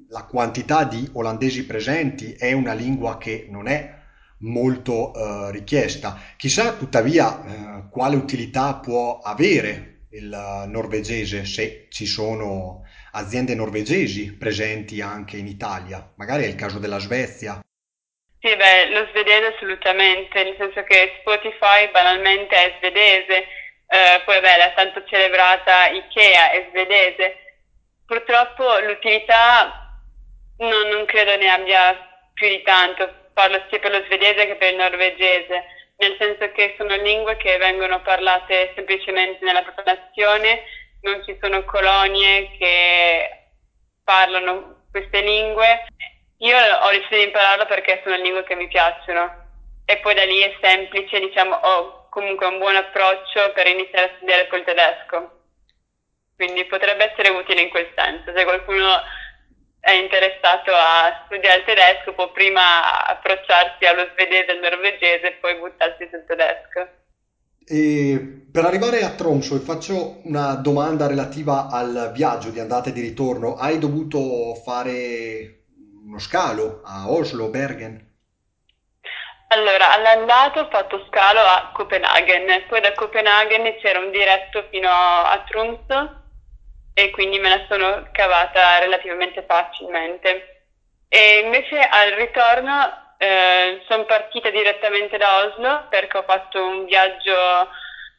la 0.08 0.22
quantità 0.24 0.82
di 0.82 1.08
olandesi 1.12 1.66
presenti 1.66 2.32
è 2.32 2.50
una 2.50 2.72
lingua 2.72 3.16
che 3.16 3.46
non 3.48 3.68
è 3.68 3.94
molto 4.38 5.14
eh, 5.14 5.52
richiesta. 5.52 6.18
Chissà 6.36 6.72
tuttavia 6.72 7.44
eh, 7.44 7.88
quale 7.90 8.16
utilità 8.16 8.74
può 8.74 9.20
avere 9.20 10.06
il 10.10 10.64
norvegese 10.66 11.44
se 11.44 11.86
ci 11.90 12.06
sono 12.06 12.82
aziende 13.12 13.54
norvegesi 13.54 14.32
presenti 14.32 15.00
anche 15.00 15.36
in 15.36 15.46
Italia. 15.46 16.12
Magari 16.16 16.42
è 16.42 16.48
il 16.48 16.56
caso 16.56 16.80
della 16.80 16.98
Svezia. 16.98 17.63
Sì, 18.44 18.54
beh, 18.56 18.90
lo 18.90 19.06
svedese 19.08 19.54
assolutamente, 19.54 20.44
nel 20.44 20.54
senso 20.58 20.82
che 20.84 21.16
Spotify 21.20 21.90
banalmente 21.90 22.54
è 22.54 22.74
svedese, 22.76 23.46
eh, 23.86 24.20
poi 24.26 24.38
beh, 24.40 24.56
la 24.58 24.70
tanto 24.72 25.02
celebrata 25.06 25.88
Ikea 25.88 26.50
è 26.50 26.66
svedese. 26.68 27.36
Purtroppo 28.04 28.78
l'utilità 28.80 29.78
No, 30.58 30.84
non 30.84 31.04
credo 31.06 31.36
ne 31.36 31.48
abbia 31.50 31.96
più 32.32 32.48
di 32.48 32.62
tanto, 32.62 33.30
parlo 33.32 33.60
sia 33.68 33.80
per 33.80 33.90
lo 33.90 34.04
svedese 34.04 34.46
che 34.46 34.56
per 34.56 34.70
il 34.70 34.76
norvegese, 34.76 35.64
nel 35.96 36.16
senso 36.18 36.52
che 36.52 36.74
sono 36.78 36.94
lingue 36.96 37.36
che 37.38 37.56
vengono 37.58 38.00
parlate 38.02 38.72
semplicemente 38.76 39.44
nella 39.44 39.62
propria 39.62 39.94
nazione, 39.94 40.62
non 41.02 41.24
ci 41.24 41.36
sono 41.40 41.64
colonie 41.64 42.50
che 42.58 43.30
parlano 44.04 44.86
queste 44.92 45.20
lingue. 45.22 45.86
Io 46.44 46.56
ho 46.56 46.90
deciso 46.90 47.16
di 47.16 47.22
impararlo 47.22 47.64
perché 47.64 48.02
sono 48.04 48.16
lingue 48.16 48.44
che 48.44 48.54
mi 48.54 48.68
piacciono 48.68 49.82
e 49.86 49.96
poi 49.98 50.14
da 50.14 50.24
lì 50.24 50.40
è 50.40 50.52
semplice, 50.60 51.18
diciamo, 51.18 51.56
ho 51.56 52.08
comunque 52.10 52.46
un 52.46 52.58
buon 52.58 52.76
approccio 52.76 53.52
per 53.54 53.66
iniziare 53.66 54.06
a 54.06 54.14
studiare 54.16 54.48
il 54.52 54.64
tedesco. 54.64 55.40
Quindi 56.36 56.66
potrebbe 56.66 57.10
essere 57.10 57.30
utile 57.30 57.62
in 57.62 57.70
quel 57.70 57.88
senso. 57.96 58.36
Se 58.36 58.44
qualcuno 58.44 58.92
è 59.80 59.92
interessato 59.92 60.70
a 60.74 61.24
studiare 61.24 61.60
il 61.60 61.64
tedesco 61.64 62.12
può 62.12 62.30
prima 62.30 63.06
approcciarsi 63.06 63.86
allo 63.86 64.06
svedese 64.12 64.48
e 64.48 64.52
al 64.52 64.60
norvegese 64.60 65.26
e 65.26 65.32
poi 65.40 65.56
buttarsi 65.56 66.08
sul 66.10 66.26
tedesco. 66.26 66.88
E 67.66 68.20
per 68.52 68.66
arrivare 68.66 69.00
a 69.02 69.14
Tromsø 69.14 69.60
faccio 69.60 70.20
una 70.24 70.56
domanda 70.56 71.06
relativa 71.06 71.68
al 71.70 72.10
viaggio 72.12 72.50
di 72.50 72.60
andata 72.60 72.90
e 72.90 72.92
di 72.92 73.00
ritorno. 73.00 73.54
Hai 73.56 73.78
dovuto 73.78 74.54
fare 74.56 75.63
uno 76.14 76.20
scalo 76.20 76.80
a 76.84 77.10
Oslo, 77.10 77.48
Bergen? 77.48 78.12
Allora, 79.48 79.92
all'andata 79.92 80.60
ho 80.60 80.68
fatto 80.70 81.04
scalo 81.08 81.40
a 81.40 81.72
Copenaghen, 81.74 82.66
poi 82.68 82.80
da 82.80 82.92
Copenaghen 82.92 83.76
c'era 83.80 83.98
un 83.98 84.12
diretto 84.12 84.64
fino 84.70 84.88
a 84.88 85.44
Tromsø 85.46 86.08
e 86.94 87.10
quindi 87.10 87.40
me 87.40 87.48
la 87.48 87.64
sono 87.68 88.08
cavata 88.12 88.78
relativamente 88.78 89.44
facilmente. 89.46 90.66
E 91.08 91.40
invece 91.44 91.80
al 91.80 92.12
ritorno 92.12 93.16
eh, 93.18 93.82
sono 93.88 94.04
partita 94.04 94.50
direttamente 94.50 95.18
da 95.18 95.46
Oslo 95.46 95.86
perché 95.88 96.18
ho 96.18 96.22
fatto 96.22 96.64
un 96.64 96.84
viaggio 96.84 97.68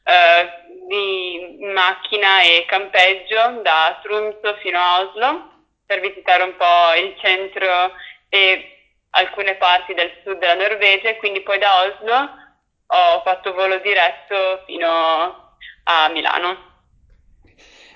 eh, 0.04 0.50
di 0.90 1.60
macchina 1.74 2.42
e 2.42 2.66
campeggio 2.68 3.62
da 3.62 4.00
Tromsø 4.04 4.58
fino 4.60 4.80
a 4.80 5.00
Oslo 5.02 5.54
per 5.86 6.00
visitare 6.00 6.44
un 6.44 6.56
po' 6.58 6.94
il 7.00 7.16
centro 7.20 7.94
e 8.30 8.76
alcune 9.12 9.56
parti 9.56 9.94
del 9.94 10.12
sud 10.24 10.40
della 10.40 10.56
Norvegia 10.56 11.10
e 11.10 11.18
quindi 11.18 11.42
poi 11.42 11.60
da 11.60 11.84
Oslo 11.84 12.44
ho 12.88 13.22
fatto 13.24 13.54
volo 13.54 13.80
diretto 13.80 14.64
fino 14.66 14.88
a 15.84 16.10
Milano. 16.10 16.74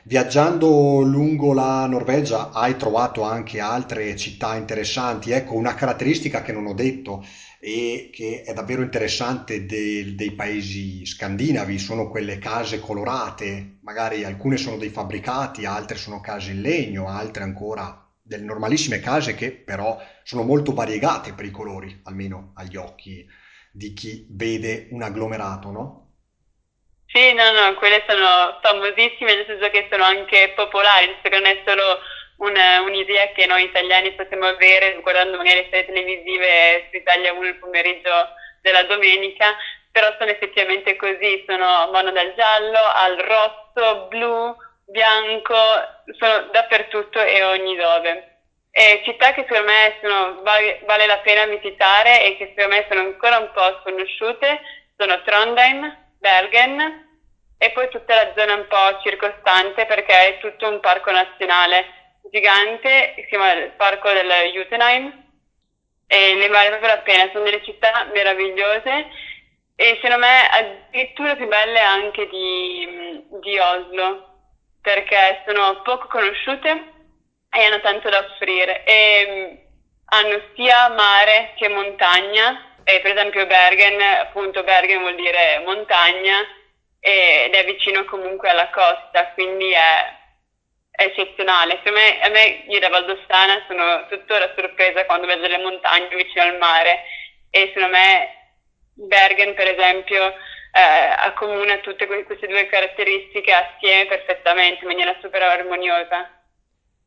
Viaggiando 0.03 1.01
lungo 1.01 1.53
la 1.53 1.85
Norvegia 1.85 2.49
hai 2.51 2.75
trovato 2.77 3.21
anche 3.23 3.59
altre 3.59 4.15
città 4.15 4.55
interessanti. 4.55 5.31
Ecco, 5.31 5.53
una 5.55 5.75
caratteristica 5.75 6.41
che 6.41 6.51
non 6.51 6.65
ho 6.65 6.73
detto 6.73 7.23
e 7.59 8.09
che 8.11 8.43
è 8.45 8.53
davvero 8.53 8.81
interessante 8.81 9.65
de- 9.65 10.15
dei 10.15 10.31
paesi 10.33 11.05
scandinavi 11.05 11.77
sono 11.77 12.09
quelle 12.09 12.37
case 12.37 12.79
colorate. 12.79 13.77
Magari 13.81 14.23
alcune 14.23 14.57
sono 14.57 14.77
dei 14.77 14.89
fabbricati, 14.89 15.65
altre 15.65 15.97
sono 15.97 16.21
case 16.21 16.51
in 16.51 16.61
legno, 16.61 17.07
altre 17.07 17.43
ancora 17.43 18.03
delle 18.21 18.43
normalissime 18.45 18.99
case 18.99 19.33
che 19.35 19.51
però 19.51 19.97
sono 20.23 20.43
molto 20.43 20.73
variegate 20.73 21.33
per 21.33 21.45
i 21.45 21.51
colori, 21.51 21.99
almeno 22.03 22.51
agli 22.55 22.75
occhi 22.77 23.25
di 23.71 23.93
chi 23.93 24.25
vede 24.29 24.87
un 24.91 25.01
agglomerato, 25.03 25.71
no? 25.71 26.07
Sì, 27.07 27.33
no, 27.33 27.51
no, 27.51 27.73
quelle 27.73 28.03
sono 28.07 28.59
famosissime, 28.61 29.33
nel 29.35 29.45
senso 29.47 29.69
che 29.69 29.87
sono 29.89 30.03
anche 30.03 30.53
popolari, 30.55 31.07
nel 31.07 31.15
senso 31.21 31.29
che 31.29 31.39
non 31.41 31.45
è 31.47 31.61
solo 31.65 31.99
una, 32.39 32.81
un'idea 32.81 33.31
che 33.31 33.45
noi 33.45 33.63
italiani 33.63 34.13
possiamo 34.13 34.47
avere 34.47 34.99
guardando 35.01 35.37
magari 35.37 35.61
le 35.61 35.67
serie 35.69 35.85
televisive 35.85 36.87
su 36.89 36.97
Italia 36.97 37.33
1 37.33 37.47
il 37.47 37.55
pomeriggio 37.55 38.11
della 38.61 38.83
domenica, 38.83 39.55
però 39.91 40.13
sono 40.17 40.31
effettivamente 40.31 40.95
così, 40.95 41.43
sono 41.47 41.89
vanno 41.91 42.11
dal 42.11 42.33
giallo 42.35 42.79
al 42.93 43.17
rosso, 43.17 44.07
blu, 44.07 44.55
bianco, 44.85 45.55
sono 46.17 46.49
dappertutto 46.51 47.21
e 47.21 47.43
ogni 47.43 47.75
dove. 47.75 48.25
E 48.71 49.01
città 49.03 49.33
che 49.33 49.45
secondo 49.47 49.71
me 49.71 49.97
sono, 50.01 50.41
vale, 50.41 51.05
la 51.05 51.19
pena 51.19 51.45
visitare 51.45 52.23
e 52.23 52.37
che 52.37 52.53
secondo 52.55 52.75
me 52.75 52.85
sono 52.87 53.01
ancora 53.01 53.37
un 53.37 53.51
po' 53.51 53.79
sconosciute 53.81 54.61
sono 54.95 55.21
Trondheim, 55.23 55.97
Bergen 56.19 57.07
e 57.57 57.71
poi 57.71 57.89
tutta 57.89 58.15
la 58.15 58.33
zona 58.35 58.53
un 58.55 58.67
po' 58.67 58.99
circostante 59.01 59.85
perché 59.85 60.13
è 60.13 60.39
tutto 60.39 60.67
un 60.67 60.79
parco 60.79 61.11
nazionale 61.11 61.98
gigante, 62.31 63.13
si 63.15 63.25
chiama 63.27 63.53
il 63.53 63.71
parco 63.71 64.11
del 64.11 64.31
Jotunheim 64.53 65.27
e 66.07 66.33
ne 66.33 66.47
vale 66.47 66.69
proprio 66.69 66.89
la 66.89 66.99
pena, 66.99 67.29
sono 67.31 67.43
delle 67.43 67.63
città 67.63 68.07
meravigliose 68.13 69.07
e 69.75 69.99
secondo 70.01 70.17
me 70.17 70.47
addirittura 70.49 71.35
più 71.35 71.47
belle 71.47 71.79
anche 71.79 72.27
di, 72.27 73.23
di 73.41 73.57
Oslo 73.57 74.27
perché 74.81 75.43
sono 75.45 75.81
poco 75.83 76.07
conosciute 76.07 76.69
e 77.51 77.63
hanno 77.63 77.79
tanto 77.81 78.09
da 78.09 78.19
offrire. 78.19 78.83
E 78.83 79.65
hanno 80.05 80.41
sia 80.55 80.89
mare 80.89 81.53
che 81.55 81.67
montagna 81.69 82.75
e 82.83 82.99
per 83.01 83.15
esempio 83.15 83.45
Bergen, 83.45 84.01
appunto 84.01 84.63
Bergen 84.63 84.99
vuol 84.99 85.15
dire 85.15 85.61
montagna 85.65 86.39
ed 86.99 87.53
è 87.53 87.65
vicino 87.65 88.03
comunque 88.05 88.49
alla 88.49 88.69
costa, 88.69 89.31
quindi 89.33 89.71
è 89.71 90.17
eccezionale. 90.99 91.79
Per 91.81 91.93
me, 91.93 92.19
a 92.21 92.29
me 92.29 92.63
io 92.67 92.79
da 92.79 92.89
Valdostana 92.89 93.63
sono 93.67 94.05
tuttora 94.09 94.51
sorpresa 94.55 95.05
quando 95.05 95.27
vedo 95.27 95.47
le 95.47 95.57
montagne 95.57 96.15
vicino 96.15 96.43
al 96.43 96.57
mare 96.57 97.03
e 97.49 97.71
secondo 97.73 97.89
me 97.89 98.37
Bergen 98.93 99.55
per 99.55 99.67
esempio 99.67 100.27
eh, 100.71 101.25
accomuna 101.25 101.77
tutte 101.77 102.05
queste 102.05 102.47
due 102.47 102.67
caratteristiche 102.67 103.51
assieme 103.51 104.07
perfettamente 104.07 104.81
in 104.81 104.87
maniera 104.87 105.15
super 105.21 105.41
armoniosa. 105.41 106.29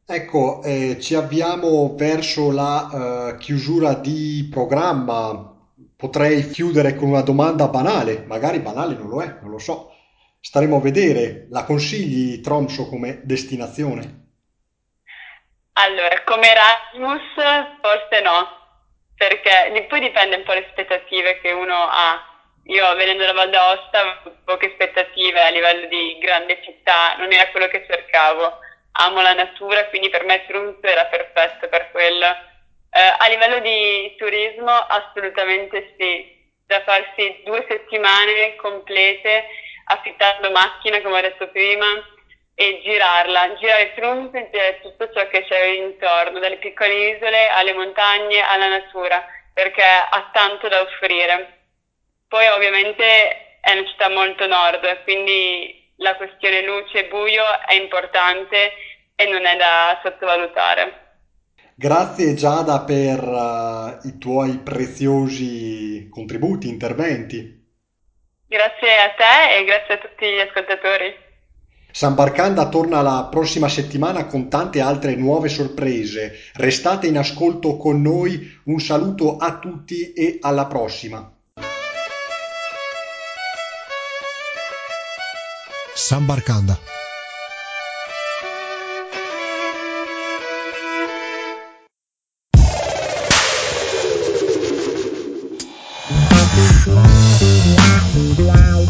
Ecco, 0.05 0.63
eh, 0.65 0.99
ci 1.01 1.15
avviamo 1.15 1.95
verso 1.95 2.51
la 2.51 3.33
uh, 3.33 3.39
chiusura 3.39 3.95
di 3.95 4.49
programma. 4.51 5.51
Potrei 5.97 6.51
chiudere 6.51 6.97
con 6.97 7.09
una 7.09 7.23
domanda 7.23 7.69
banale, 7.69 8.25
magari 8.27 8.59
banale 8.59 8.97
non 8.97 9.09
lo 9.09 9.23
è, 9.23 9.37
non 9.41 9.51
lo 9.51 9.59
so. 9.59 9.92
Staremo 10.45 10.77
a 10.77 10.81
vedere. 10.81 11.47
La 11.51 11.63
consigli 11.63 12.41
Tromso 12.41 12.89
come 12.89 13.21
destinazione? 13.23 14.03
Allora, 15.75 16.21
come 16.25 16.51
Erasmus 16.51 17.23
forse 17.81 18.21
no, 18.23 18.49
perché 19.15 19.87
poi 19.89 20.01
dipende 20.01 20.37
un 20.37 20.43
po' 20.43 20.53
le 20.53 20.67
aspettative 20.67 21.41
che 21.41 21.53
uno 21.53 21.87
ha. 21.89 22.27
Io 22.65 22.95
venendo 22.97 23.25
da 23.25 23.33
Val 23.33 23.51
d'Aosta 23.51 24.01
avevo 24.01 24.37
poche 24.45 24.67
aspettative 24.67 25.41
a 25.41 25.51
livello 25.51 25.87
di 25.87 26.19
grande 26.19 26.61
città, 26.65 27.15
non 27.19 27.33
era 27.33 27.49
quello 27.51 27.69
che 27.69 27.87
cercavo. 27.89 28.59
Amo 28.99 29.23
la 29.23 29.35
natura, 29.35 29.87
quindi 29.87 30.11
per 30.11 30.25
me 30.25 30.45
Trunzo 30.47 30.83
era 30.83 31.07
perfetto 31.07 31.69
per 31.69 31.93
quello. 31.93 32.27
Eh, 32.27 33.15
a 33.17 33.29
livello 33.29 33.61
di 33.61 34.13
turismo 34.19 34.73
assolutamente 34.73 35.95
sì, 35.97 36.37
da 36.67 36.83
farsi 36.83 37.43
due 37.45 37.65
settimane 37.69 38.57
complete 38.57 39.45
affittando 39.85 40.51
macchina 40.51 41.01
come 41.01 41.19
ho 41.19 41.21
detto 41.21 41.49
prima 41.49 41.87
e 42.55 42.81
girarla, 42.85 43.55
girare 43.57 43.93
Trunzo 43.95 44.37
e 44.37 44.49
girare 44.53 44.81
tutto 44.83 45.11
ciò 45.13 45.27
che 45.29 45.45
c'è 45.45 45.65
intorno, 45.65 46.39
dalle 46.39 46.59
piccole 46.59 47.17
isole 47.17 47.49
alle 47.49 47.73
montagne 47.73 48.41
alla 48.41 48.69
natura, 48.69 49.25
perché 49.53 49.83
ha 49.83 50.31
tanto 50.33 50.69
da 50.69 50.81
offrire. 50.83 51.61
Poi 52.29 52.47
ovviamente 52.49 53.59
è 53.61 53.73
una 53.73 53.87
città 53.87 54.09
molto 54.09 54.47
nord, 54.47 55.03
quindi 55.05 55.93
la 55.97 56.17
questione 56.17 56.63
luce 56.63 57.05
e 57.05 57.09
buio 57.09 57.45
è 57.67 57.75
importante 57.75 58.73
e 59.15 59.27
non 59.27 59.45
è 59.45 59.57
da 59.57 60.01
sottovalutare. 60.03 61.01
Grazie 61.75 62.35
Giada 62.35 62.85
per 62.85 63.23
uh, 63.23 64.07
i 64.07 64.19
tuoi 64.19 64.59
preziosi 64.59 66.09
contributi, 66.11 66.69
interventi. 66.69 67.62
Grazie 68.53 68.99
a 68.99 69.15
te 69.17 69.57
e 69.57 69.65
grazie 69.65 69.95
a 69.95 69.97
tutti 69.97 70.27
gli 70.27 70.39
ascoltatori. 70.39 71.17
San 71.91 72.15
Barcanda 72.15 72.69
torna 72.69 73.01
la 73.01 73.29
prossima 73.31 73.67
settimana 73.67 74.27
con 74.27 74.51
tante 74.51 74.83
altre 74.83 75.15
nuove 75.15 75.49
sorprese. 75.49 76.39
Restate 76.57 77.07
in 77.07 77.17
ascolto 77.17 77.79
con 77.79 78.03
noi. 78.03 78.61
Un 78.65 78.79
saluto 78.79 79.39
a 79.39 79.59
tutti 79.59 80.13
e 80.13 80.37
alla 80.43 80.67
prossima. 80.67 81.33
San 85.95 86.27
Barcanda. 86.27 86.79
Wow. 98.39 98.83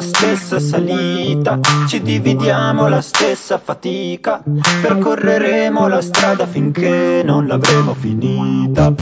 Stessa 0.00 0.58
salita, 0.58 1.58
ci 1.86 2.02
dividiamo 2.02 2.88
la 2.88 3.00
stessa 3.00 3.58
fatica, 3.58 4.42
percorreremo 4.82 5.88
la 5.88 6.00
strada 6.00 6.46
finché 6.46 7.22
non 7.24 7.46
l'avremo 7.46 7.94
finita. 7.94 8.92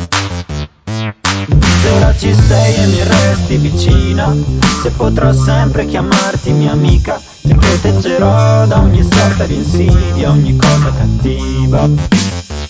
Se 1.87 1.89
ora 1.89 2.15
ci 2.15 2.35
sei 2.35 2.75
e 2.75 2.87
mi 2.87 3.03
resti 3.03 3.57
vicina, 3.57 4.35
se 4.83 4.91
potrò 4.91 5.33
sempre 5.33 5.87
chiamarti 5.87 6.53
mia 6.53 6.73
amica, 6.73 7.21
ti 7.43 7.55
proteggerò 7.55 8.67
da 8.67 8.81
ogni 8.81 9.03
sorta 9.03 9.45
di 9.45 9.55
insidia, 9.55 10.31
ogni 10.31 10.57
cosa 10.57 10.93
cattiva. 10.93 12.66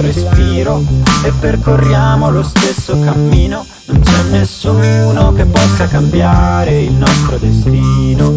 Respiro 0.00 0.82
e 1.24 1.32
percorriamo 1.38 2.30
lo 2.30 2.42
stesso 2.42 2.98
cammino 3.00 3.64
non 3.86 4.00
c'è 4.00 4.22
nessuno 4.30 5.32
che 5.32 5.44
possa 5.44 5.86
cambiare 5.88 6.80
il 6.80 6.92
nostro 6.92 7.36
destino 7.38 8.36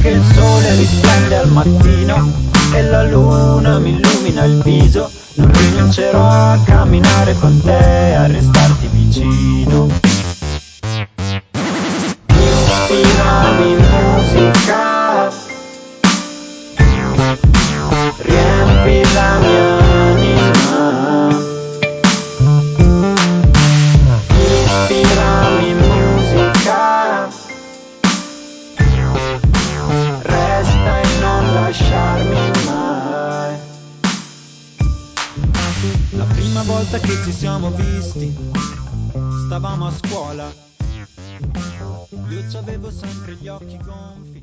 che 0.00 0.08
il 0.10 0.22
sole 0.34 0.74
risplende 0.76 1.36
al 1.36 1.50
mattino 1.50 2.32
e 2.72 2.82
la 2.82 3.02
luna 3.02 3.78
mi 3.78 3.90
illumina 3.90 4.44
il 4.44 4.62
viso, 4.62 5.10
non 5.34 5.52
rinuncerò 5.52 6.26
a 6.26 6.58
camminare 6.64 7.34
con 7.38 7.60
te, 7.62 8.14
a 8.14 8.26
restarti 8.26 8.88
vicino. 8.88 9.88
Visti, 38.08 38.34
stavamo 39.46 39.86
a 39.86 39.92
scuola. 39.92 40.52
Io 42.30 42.44
c'avevo 42.50 42.90
sempre 42.90 43.34
gli 43.34 43.48
occhi 43.48 43.78
gonfi. 43.78 44.37